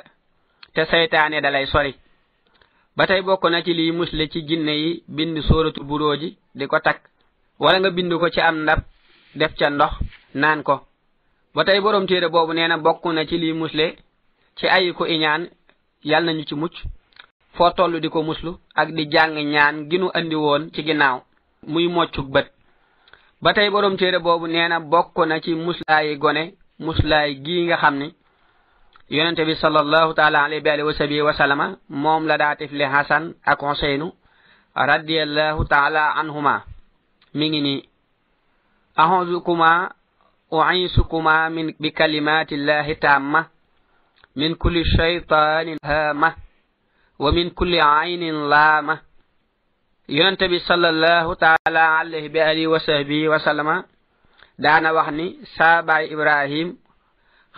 te 0.74 0.82
seytaane 0.86 1.42
dalay 1.42 1.66
sori 1.72 1.94
ba 2.98 3.08
tey 3.08 3.22
bokk 3.22 3.44
na 3.50 3.64
ci 3.66 3.74
lii 3.74 3.92
musle 4.00 4.24
ci 4.32 4.40
ginne 4.48 4.72
yi 4.84 5.04
bind 5.08 5.38
sóoratu 5.48 5.84
buróo 5.84 6.16
ji 6.22 6.38
di 6.56 6.68
ko 6.68 6.80
tag 6.80 6.98
wala 7.60 7.80
nga 7.80 7.90
bind 7.96 8.12
ko 8.20 8.30
ci 8.30 8.40
am 8.42 8.56
ndab 8.64 8.80
def 9.36 9.54
ca 9.60 9.70
ndox 9.70 9.94
naan 10.42 10.60
ko 10.64 10.76
ba 11.56 11.66
tey 11.66 11.80
borom 11.82 12.06
téere 12.08 12.28
boobu 12.30 12.54
nee 12.54 12.68
na 12.68 12.78
bokk 12.78 13.06
na 13.06 13.26
ci 13.30 13.38
lii 13.38 13.54
musle 13.60 13.86
ci 14.58 14.66
ay 14.68 14.94
ko 14.98 15.04
iñaan 15.06 15.42
yàl 16.04 16.24
nañu 16.26 16.44
ci 16.50 16.56
mucc 16.56 16.76
foo 17.56 17.72
toll 17.78 17.94
di 18.02 18.10
ko 18.10 18.24
muslu 18.24 18.52
ak 18.76 18.88
di 18.96 19.06
jàng 19.12 19.34
ñaan 19.54 19.76
ginu 19.90 20.08
andi 20.18 20.36
woon 20.44 20.64
ci 20.74 20.84
ginnaaw 20.84 21.20
muy 21.68 21.88
moccuk 21.88 22.26
bët 22.32 22.48
ba 23.42 23.54
tey 23.54 23.70
borom 23.70 23.96
téere 23.98 24.20
boobu 24.20 24.46
nee 24.48 24.68
na 24.70 24.80
bokk 24.80 25.16
na 25.28 25.40
ci 25.44 25.52
muslaayi 25.54 26.18
gone 26.18 26.44
muslaay 26.80 27.36
gii 27.46 27.66
nga 27.68 27.78
xam 27.82 27.96
ni 28.00 28.08
yonente 29.10 29.46
bi 29.46 29.56
sallallahu 29.56 30.14
taala 30.14 30.44
alayhi 30.46 30.66
wa 30.90 30.94
alihi 31.00 31.22
wa 31.22 31.34
sallama 31.34 31.66
moom 31.90 32.26
la 32.28 32.38
daa 32.38 32.56
tifli 32.56 32.84
hasan 32.84 33.34
ak 33.46 33.62
huseynu 33.62 34.08
radiallahu 34.76 35.66
taala 35.70 36.16
anhuma 36.20 36.64
mi 37.34 37.50
ngi 37.50 37.62
nii 37.62 37.90
ahonzukuma 38.98 39.90
uisukuma 40.52 41.50
min 41.50 41.76
bi 41.80 41.92
kalimatillahi 41.92 42.96
min 44.36 44.56
kulli 44.56 44.84
shaytanin 44.98 45.78
hama 45.84 46.36
wa 47.20 47.32
min 47.32 47.52
kulli 47.52 47.80
aynin 47.82 48.50
laama 48.50 49.00
yonente 50.08 50.48
bi 50.50 50.60
sallallahu 50.60 51.36
taala 51.36 52.00
alayhi 52.00 52.30
bi 52.30 52.40
alihi 52.42 52.68
wa 52.68 52.80
sahbihi 52.80 53.28
wa 53.28 53.40
sallama 53.40 53.86
daana 54.60 54.94
wax 54.94 55.12
ni 55.14 55.38
saa 55.58 55.82
baay 55.82 56.10
ibrahim 56.12 56.76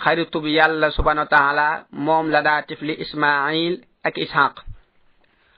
xaritub 0.03 0.43
yàlla 0.45 0.91
subhanahu 0.91 1.25
wa 1.32 1.38
taala 1.38 1.86
moom 1.91 2.29
la 2.29 2.41
daa 2.41 2.62
tifli 2.63 2.93
ismail 2.99 3.82
ak 4.03 4.17
ishaq 4.17 4.60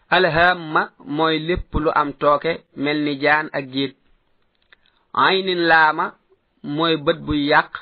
alhamma 0.10 0.92
mooy 1.06 1.40
lépp 1.40 1.74
lu 1.74 1.92
am 1.96 2.14
tooke 2.14 2.62
mel 2.78 2.98
ni 3.04 3.18
jaan 3.20 3.50
ak 3.54 3.66
jiit 3.66 3.98
aynin 5.14 5.66
laama 5.68 6.14
mooy 6.64 6.98
bët 6.98 7.18
buy 7.26 7.46
yàq 7.50 7.82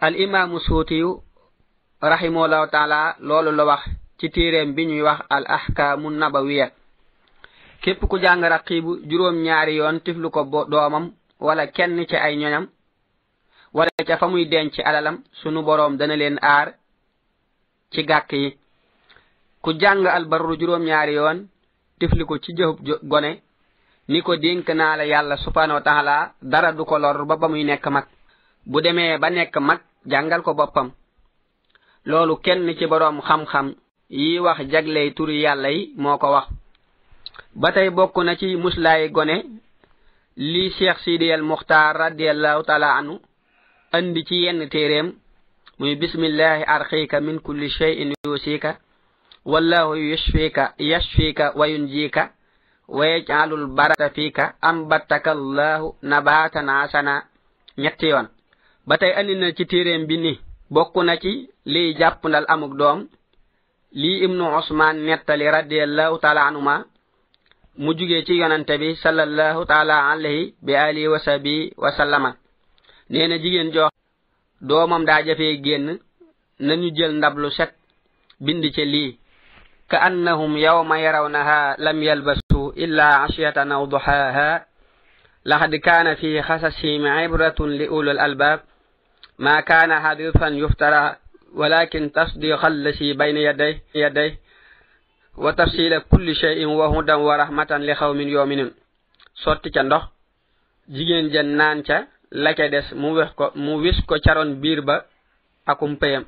al 0.00 0.16
imaamu 0.16 0.58
suutiyu 0.60 1.22
rahimahullahu 2.02 2.70
taala 2.72 3.14
loolu 3.20 3.52
la 3.52 3.64
wax 3.64 3.82
ci 4.18 4.28
téeréem 4.30 4.74
bi 4.74 4.86
ñuy 4.86 5.02
wax 5.02 5.20
al 5.30 5.44
ahkaamu 5.46 6.10
nabawiya 6.10 6.70
képp 7.80 8.04
ku 8.08 8.16
jàng 8.18 8.42
raqibu 8.42 8.98
juróom 9.08 9.36
ñaari 9.42 9.76
yoon 9.76 10.00
tiflu 10.00 10.30
ko 10.30 10.44
doomam 10.70 11.12
wala 11.40 11.66
kenn 11.66 12.04
ci 12.10 12.16
ay 12.16 12.36
ñoñam 12.36 12.66
wala 13.72 13.90
ca 14.06 14.16
fa 14.18 14.26
muy 14.26 14.48
denc 14.48 14.78
alalam 14.84 15.18
sunu 15.42 15.62
boroom 15.62 15.96
dana 15.96 16.16
leen 16.16 16.36
aar 16.42 16.74
ci 17.92 18.02
gàkk 18.02 18.32
yi 18.32 18.56
ku 19.62 19.70
jàng 19.80 20.06
albarru 20.06 20.56
juróom 20.60 20.84
ñaari 20.84 21.12
yoon 21.14 21.38
tifli 22.00 22.24
ko 22.24 22.38
ci 22.38 22.52
jëhub 22.56 22.78
gone 23.02 23.32
ni 24.08 24.22
ko 24.22 24.36
dénk 24.36 24.68
naa 24.68 24.96
la 24.96 25.04
yàlla 25.06 25.36
subhaanahu 25.36 25.82
wa 25.86 26.32
dara 26.42 26.72
du 26.72 26.84
ko 26.84 26.98
lor 26.98 27.26
ba 27.26 27.36
ba 27.36 27.48
muy 27.48 27.64
nekk 27.64 27.86
mag 27.90 28.06
bu 28.66 28.80
demee 28.80 29.18
ba 29.18 29.30
nekk 29.30 29.56
mag 29.60 29.80
jàngal 30.06 30.42
ko 30.42 30.52
boppam 30.54 30.90
loolu 32.06 32.34
kenn 32.44 32.74
ci 32.78 32.86
boroom 32.86 33.20
xam-xam 33.28 33.68
yi 34.10 34.38
wax 34.40 34.58
jagley 34.70 35.14
turi 35.14 35.40
yàlla 35.44 35.70
yi 35.70 35.92
moo 35.96 36.18
ko 36.18 36.30
wax 36.32 36.48
batay 37.58 37.90
tey 37.90 37.90
bokk 37.94 38.16
na 38.22 38.36
ci 38.40 38.54
muslaay 38.64 39.10
gone 39.10 39.36
li 40.52 40.62
cheikh 40.78 40.98
sidi 41.04 41.32
al 41.32 41.42
radi 41.50 41.98
radiallahu 42.02 42.62
taala 42.68 42.88
anu 42.98 43.14
andi 43.96 44.20
ci 44.28 44.36
yenn 44.44 44.60
téréem 44.74 45.08
muy 45.78 45.94
bismillah 46.00 46.56
arxika 46.74 47.20
min 47.20 47.38
kulli 47.46 47.68
shay'in 47.78 48.10
yusika 48.26 48.70
wallahu 49.44 49.92
yashfika 50.12 50.64
yashfika 50.78 51.44
wa 51.58 51.64
yunjika 51.72 52.22
wa 52.96 53.04
yaj'alul 53.12 53.66
barata 53.76 54.08
fika 54.16 54.54
ambataka 54.68 55.30
allah 55.38 55.80
nabatan 56.02 56.68
asana 56.70 57.14
ñetti 57.82 58.06
yoon 58.12 58.28
ba 58.86 58.94
tey 58.98 59.12
andi 59.18 59.34
na 59.36 59.46
ci 59.56 59.64
téréem 59.72 60.02
bi 60.08 60.16
ni 60.24 60.32
bokk 60.74 60.94
na 61.04 61.14
ci 61.22 61.32
liy 61.72 61.96
jàppandal 61.98 62.44
amuk 62.52 62.74
doom 62.80 62.98
lii 64.00 64.22
ibnu 64.24 64.44
usman 64.60 64.96
nettali 65.06 65.46
radiallahu 65.56 66.20
taala 66.22 66.42
anuma 66.50 66.76
mu 67.78 67.94
jugee 67.94 68.24
ci 68.26 68.34
yonante 68.34 68.76
bi 68.78 68.94
sallallahu 69.02 69.64
taala 69.66 70.10
alayhi 70.10 70.54
bi 70.62 70.74
ali 70.74 71.06
wa 71.08 71.18
sabi 71.20 71.72
wa 71.78 71.92
sallama 71.94 72.34
neena 73.10 73.38
jigen 73.38 73.70
jigéen 73.70 73.88
domam 74.60 75.04
da 75.06 75.22
jafé 75.24 75.60
génn 75.62 75.96
nañu 76.58 76.90
jël 76.96 77.12
ndab 77.14 77.36
lu 77.38 77.50
set 77.52 77.70
bind 78.40 78.64
ci 78.74 78.84
li 78.84 79.18
ka 79.90 79.98
annahum 80.08 80.56
yawma 80.58 80.98
yarawnaha 80.98 81.76
lam 81.78 82.02
yalbasu 82.02 82.72
illa 82.76 83.22
ashiyatan 83.24 83.70
aw 83.72 83.86
duhaha 83.86 84.66
لقد 85.44 85.74
كان 85.74 86.14
في 86.14 86.42
خصصهم 86.42 87.06
عبرة 87.06 87.60
لأولي 87.66 88.10
الألباب 88.10 88.60
ما 89.38 89.60
كان 89.60 90.00
حديثا 90.00 90.48
يفترى 90.48 91.16
ولكن 91.54 92.12
تصديق 92.12 92.66
الذي 92.66 93.12
بين 93.12 93.36
يديه, 93.36 93.82
يديه 93.94 94.32
wa 95.38 95.52
tafsila 95.54 96.00
kulli 96.00 96.34
shay'in 96.34 96.66
wa 96.66 96.86
hudan 96.90 97.20
wa 97.22 97.36
rahmatan 97.36 97.82
li 97.82 97.94
mi 98.14 98.32
yominin 98.32 98.70
sotti 99.34 99.70
ca 99.70 99.82
ndox 99.82 100.02
jigéen 100.88 101.30
ja 101.32 101.42
naan 101.42 101.82
ca 101.84 102.06
la 102.30 102.54
ca 102.54 102.68
des 102.68 102.92
mu 102.92 103.12
wex 103.14 103.30
ko 103.34 103.50
mu 103.54 103.76
wis 103.76 103.96
ko 104.06 104.16
caron 104.24 104.54
biir 104.60 104.82
ba 104.82 105.06
akum 105.66 105.96
payam 105.96 106.24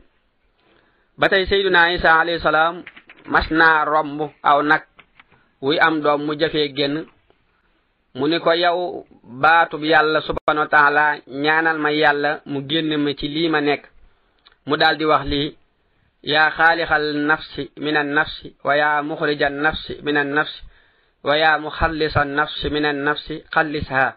ba 1.19 1.29
tey 1.29 1.45
seyduna 1.47 1.91
isa 1.93 2.21
alayhi 2.21 2.41
salaam 2.41 2.85
mas 3.27 3.51
naa 3.51 3.85
romb 3.85 4.21
aw 4.43 4.63
nag 4.63 4.83
wuy 5.61 5.79
am 5.81 6.01
doom 6.03 6.23
mu 6.27 6.35
jafee 6.37 6.73
génn 6.77 7.05
mu 8.15 8.27
ni 8.29 8.39
ko 8.41 8.53
yow 8.53 9.07
baatu 9.25 9.79
yàlla 9.85 10.21
subhanahu 10.21 10.69
wa 10.73 11.17
ñaanal 11.27 11.79
ma 11.79 11.91
yàlla 11.93 12.41
mu 12.47 12.61
génn 12.69 12.97
ma 12.97 13.15
ci 13.15 13.29
lii 13.29 13.49
ma 13.49 13.61
nekk 13.61 13.83
mu 14.67 14.77
daldi 14.77 15.05
wax 15.05 15.25
lii 15.27 15.57
yaa 16.23 16.51
xaaliqal 16.51 17.17
nafsi 17.27 17.71
min 17.79 17.97
an 17.97 18.13
nafsi 18.15 18.57
wa 18.65 18.77
yaa 18.77 19.03
muxrijal 19.03 19.53
nafsi 19.53 20.01
min 20.03 20.17
nafsi 20.35 20.63
wa 21.25 21.37
yaa 21.39 21.59
muxallisal 21.59 22.29
nafsi 22.29 22.71
min 22.71 22.85
an 22.85 22.97
nafsi 23.03 23.45
xallishaa 23.55 24.17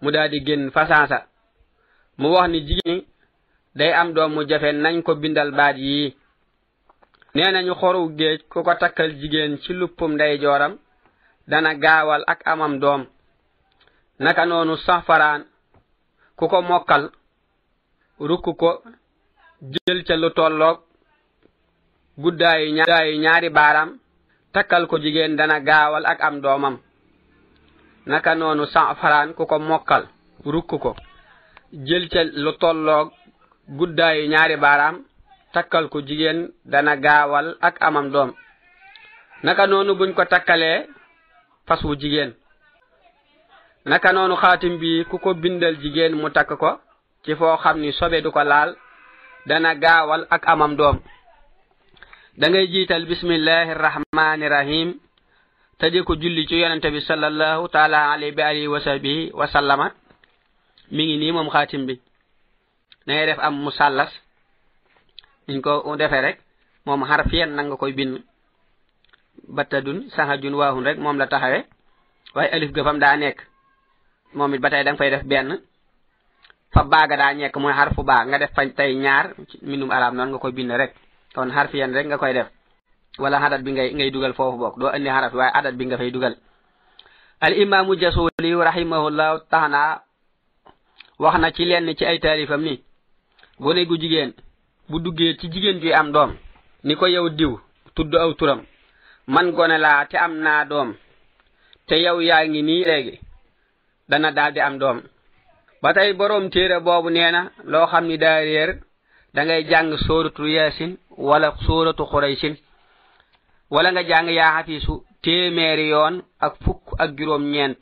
mu 0.00 0.10
daal 0.12 0.30
di 0.30 0.40
génn 0.46 0.70
fasansa 0.70 1.26
mu 2.18 2.28
wax 2.30 2.48
ni 2.50 2.62
day 3.74 3.92
am 3.92 4.12
doom 4.14 4.32
mu 4.34 4.44
jafe 4.44 4.70
nañ 4.74 5.02
ko 5.02 5.14
bindal 5.16 5.50
baat 5.52 5.76
yii 5.76 6.14
nee 7.34 7.50
nañu 7.52 7.74
xoru 7.80 8.08
géej 8.18 8.40
ku 8.50 8.62
ko 8.62 8.72
takkal 8.80 9.10
jigéen 9.20 9.58
ci 9.62 9.72
luppum 9.72 10.12
ndey 10.14 10.38
jooram 10.40 10.74
dana 11.48 11.74
gaawal 11.74 12.22
ak 12.26 12.40
amam 12.46 12.78
doom 12.80 13.02
naka 14.20 14.44
noonu 14.46 14.76
safaraan 14.86 15.42
ku 16.36 16.44
ko 16.48 16.62
mokkal 16.62 17.04
rukk 18.28 18.46
ko 18.60 18.70
jël 19.84 20.00
ca 20.06 20.14
lu 20.16 20.30
tolloog 20.36 20.78
guddaayu 22.18 22.84
ñaari 23.20 23.48
baaraam 23.50 23.90
takkal 24.52 24.86
ko 24.86 24.98
jigéen 24.98 25.36
dana 25.36 25.60
gaawal 25.60 26.04
ak 26.06 26.20
am 26.20 26.40
doomam 26.40 26.76
naka 28.06 28.34
noonu 28.34 28.66
sanfaraan 28.66 29.34
ku 29.34 29.46
ko 29.46 29.58
mokkal 29.58 30.04
rukk 30.52 30.70
ko 30.84 30.96
jël 31.72 32.08
ca 32.08 32.20
lu 32.42 32.52
tolloog 32.60 33.08
guddaayu 33.78 34.30
ñaari 34.32 34.56
baaraam 34.56 34.96
takkal 35.52 35.88
ko 35.88 35.98
jigéen 36.06 36.52
dana 36.64 36.96
gaawal 36.96 37.46
ak 37.60 37.76
amam 37.86 38.10
doom 38.12 38.30
naka 39.42 39.66
noonu 39.66 39.94
buñ 39.98 40.14
ko 40.14 40.22
takkalee 40.24 40.86
fas 41.66 41.82
wu 41.84 41.96
jigéen 42.02 42.30
naka 43.84 44.12
noonu 44.12 44.36
xaatim 44.42 44.78
bi 44.80 45.04
ku 45.10 45.16
ko 45.18 45.34
bindal 45.42 45.74
jigéen 45.82 46.14
mu 46.20 46.28
takk 46.30 46.50
ko 46.62 46.70
ci 47.24 47.32
foo 47.38 47.56
xam 47.62 47.78
ni 47.80 47.92
sobe 47.92 48.22
du 48.24 48.30
ko 48.30 48.42
laal 48.44 48.70
dana 49.46 49.70
gaawal 49.82 50.22
ak 50.34 50.42
amam 50.54 50.76
doom 50.78 50.98
da 52.34 52.50
ngay 52.50 52.66
jiital 52.66 53.06
bismillahi 53.06 53.78
rahmaani 53.78 54.46
rahim 54.50 54.88
tëje 55.78 56.02
ko 56.02 56.14
julli 56.18 56.46
ci 56.50 56.58
yonente 56.58 56.90
bi 56.90 56.98
sallallahu 57.00 57.68
taala 57.70 58.10
alayhi 58.10 58.34
bi 58.34 58.42
alihi 58.42 58.66
wa 58.66 58.80
sahbihi 58.82 59.30
wa 59.30 59.46
sallama 59.46 59.94
mi 60.90 61.06
ngi 61.06 61.16
nii 61.16 61.30
moom 61.32 61.46
xaatim 61.46 61.86
bi 61.86 61.94
da 63.06 63.26
def 63.26 63.38
am 63.38 63.54
musallas 63.62 64.10
niñ 65.46 65.60
ko 65.62 65.94
defee 65.94 66.20
rek 66.22 66.36
moom 66.86 67.06
xarfiyan 67.06 67.54
nanga 67.54 67.76
koy 67.76 67.92
bind 67.94 68.18
dun 69.84 70.10
sahajun 70.10 70.54
waahun 70.58 70.82
rek 70.84 70.98
moom 70.98 71.16
la 71.18 71.30
taxawe 71.30 71.62
waaye 72.34 72.50
alif 72.50 72.72
gëfam 72.74 72.98
daa 72.98 73.14
nekk 73.16 73.46
moom 74.34 74.54
it 74.54 74.60
ba 74.60 74.70
tey 74.70 74.82
da 74.82 74.90
nga 74.90 74.98
fay 74.98 75.10
def 75.10 75.22
benn 75.22 75.62
fa 76.74 76.82
baaga 76.82 77.16
daa 77.16 77.32
ñekk 77.34 77.54
mooy 77.62 77.72
xarfu 77.74 78.02
baa 78.02 78.26
nga 78.26 78.38
def 78.38 78.50
fañ 78.54 78.74
tey 78.74 78.94
ñaar 78.94 79.34
minum 79.62 79.90
arab 79.90 80.14
noonu 80.14 80.30
nga 80.34 80.38
koy 80.42 80.50
bind 80.52 80.74
rek 80.74 80.94
kon 81.34 81.50
xarfiyan 81.50 81.90
rek 81.94 82.06
nga 82.06 82.16
koy 82.18 82.32
def 82.32 82.48
wala 83.18 83.40
xadat 83.42 83.62
bi 83.66 83.72
ngay 83.74 83.88
ngay 83.98 84.10
dugal 84.14 84.32
foofu 84.38 84.56
bokk 84.58 84.78
doo 84.78 84.90
indi 84.96 85.10
xaraf 85.10 85.34
waaye 85.34 85.52
adat 85.58 85.74
bi 85.78 85.84
nga 85.86 85.96
fay 85.98 86.10
dugal 86.14 86.34
al 87.42 87.52
imaamu 87.62 87.96
jasuli 87.98 88.50
rahimahullahu 88.70 89.38
taala 89.50 90.02
wax 91.18 91.34
na 91.42 91.50
ci 91.52 91.64
lenn 91.66 91.90
ci 91.98 92.04
ay 92.06 92.18
taalifam 92.22 92.62
ni 92.62 92.78
gone 93.60 93.84
gu 93.86 93.96
jigéen 93.98 94.32
bu 94.88 94.98
duggee 95.00 95.34
ci 95.38 95.46
jigéen 95.52 95.80
juy 95.82 95.92
am 95.92 96.12
doom 96.12 96.30
ni 96.84 96.94
ko 96.96 97.06
yow 97.06 97.28
diw 97.28 97.58
tudd 97.94 98.14
aw 98.14 98.32
turam 98.38 98.60
man 99.26 99.50
gone 99.52 99.76
laa 99.78 100.06
te 100.06 100.16
am 100.18 100.34
naa 100.38 100.64
doom 100.64 100.94
te 101.86 101.94
yow 101.96 102.20
yaa 102.22 102.46
ngi 102.46 102.62
nii 102.62 102.84
léegi 102.84 103.20
dana 104.08 104.30
daldi 104.32 104.60
am 104.60 104.78
doom 104.78 105.02
ba 105.82 105.94
tey 105.94 106.12
boroom 106.12 106.50
téere 106.50 106.80
boobu 106.80 107.10
nee 107.10 107.30
loo 107.64 107.86
xam 107.86 108.06
ni 108.06 108.16
daa 108.18 108.40
da 109.34 109.44
ngay 109.44 109.62
jàng 109.68 109.96
sóoratu 110.06 110.46
yaasin 110.56 110.96
wala 111.18 111.48
sóoratu 111.66 112.04
xuraysin 112.10 112.54
wala 113.70 113.88
nga 113.94 114.02
jàng 114.10 114.28
yaa 114.38 114.54
xafiisu 114.58 114.94
téeméeri 115.24 115.86
yoon 115.92 116.14
ak 116.46 116.54
fukk 116.64 116.82
ak 117.02 117.10
juróom 117.18 117.44
ñeent 117.52 117.78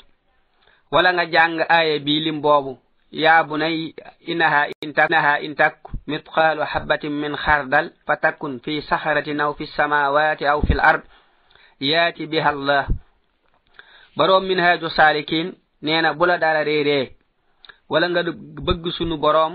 wala 0.92 1.10
nga 1.14 1.24
jàng 1.34 1.54
aaya 1.74 1.98
bii 2.06 2.20
lim 2.24 2.38
boobu 2.44 2.72
yaa 3.22 3.42
bunay 3.48 3.76
inaha 4.30 4.60
intak 4.84 5.08
inaha 5.10 5.34
intak 5.46 5.74
mitqaalu 6.10 6.62
xabatin 6.72 7.14
min 7.20 7.34
xardal 7.44 7.86
fa 8.06 8.14
takkun 8.22 8.52
fi 8.64 8.72
saxaratin 8.88 9.40
aw 9.44 9.52
fi 9.58 9.64
samaawaati 9.74 10.44
aw 10.52 10.60
fi 10.66 10.72
l 10.72 10.80
ard 10.90 11.02
yaati 11.90 12.22
biha 12.32 12.48
allah 12.54 12.84
boroom 14.16 14.44
minhaaju 14.48 14.88
saalikiin 14.96 15.48
nee 15.84 16.00
na 16.02 16.10
bu 16.18 16.24
la 16.28 16.36
dara 16.42 16.60
réeree 16.70 17.06
wala 17.90 18.06
nga 18.10 18.22
bëgg 18.66 18.84
sunu 18.96 19.16
boroom 19.24 19.54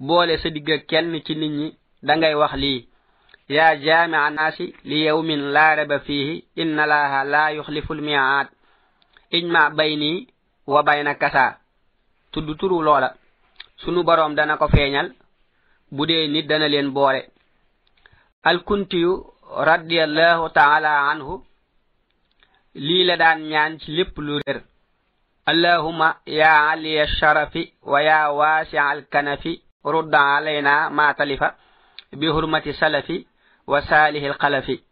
boole 0.00 0.36
sa 0.38 0.48
digg 0.50 0.68
kenn 0.88 1.12
ci 1.26 1.34
nit 1.36 1.50
ñi 1.58 1.68
dangay 2.02 2.34
wax 2.34 2.54
lii 2.62 2.86
yaa 3.48 3.74
jaamia 3.84 4.30
naasi 4.30 4.66
li 4.84 5.04
yawmin 5.06 5.40
laa 5.54 5.74
raba 5.76 5.98
fiihi 6.00 6.44
inna 6.56 6.84
laaha 6.86 7.24
laa 7.24 7.50
yuxliful 7.50 8.00
miaad 8.00 8.46
ijma 9.32 9.70
baynii 9.70 10.26
wa 10.66 10.82
bayna 10.82 11.14
kasa 11.14 11.58
tudd 12.32 12.48
turu 12.58 12.82
loola 12.82 13.08
sunu 13.80 14.02
boroom 14.04 14.34
dana 14.34 14.56
ko 14.56 14.68
feeñal 14.68 15.08
bu 15.94 16.06
dee 16.06 16.26
nit 16.28 16.46
dana 16.48 16.68
leen 16.68 16.90
boole 16.96 17.20
alkuntiyu 18.42 19.12
radiallahu 19.70 20.50
taala 20.58 20.90
anhu 21.10 21.34
lii 22.86 23.04
la 23.08 23.16
daan 23.16 23.40
ñaan 23.50 23.78
ci 23.80 23.90
lépp 23.96 24.14
lu 24.26 24.40
réer 24.44 24.58
allahuma 25.50 26.08
yaa 26.26 26.68
aliya 26.70 27.06
sharafi 27.18 27.72
wa 27.82 27.98
yaa 28.02 28.30
waasi 28.38 28.76
alkanafi 28.78 29.62
رد 29.86 30.14
علينا 30.14 30.88
ما 30.88 31.12
تلف 31.12 31.44
بهرمة 32.12 32.70
سلفي 32.80 33.26
وساله 33.66 34.26
القلفي 34.26 34.85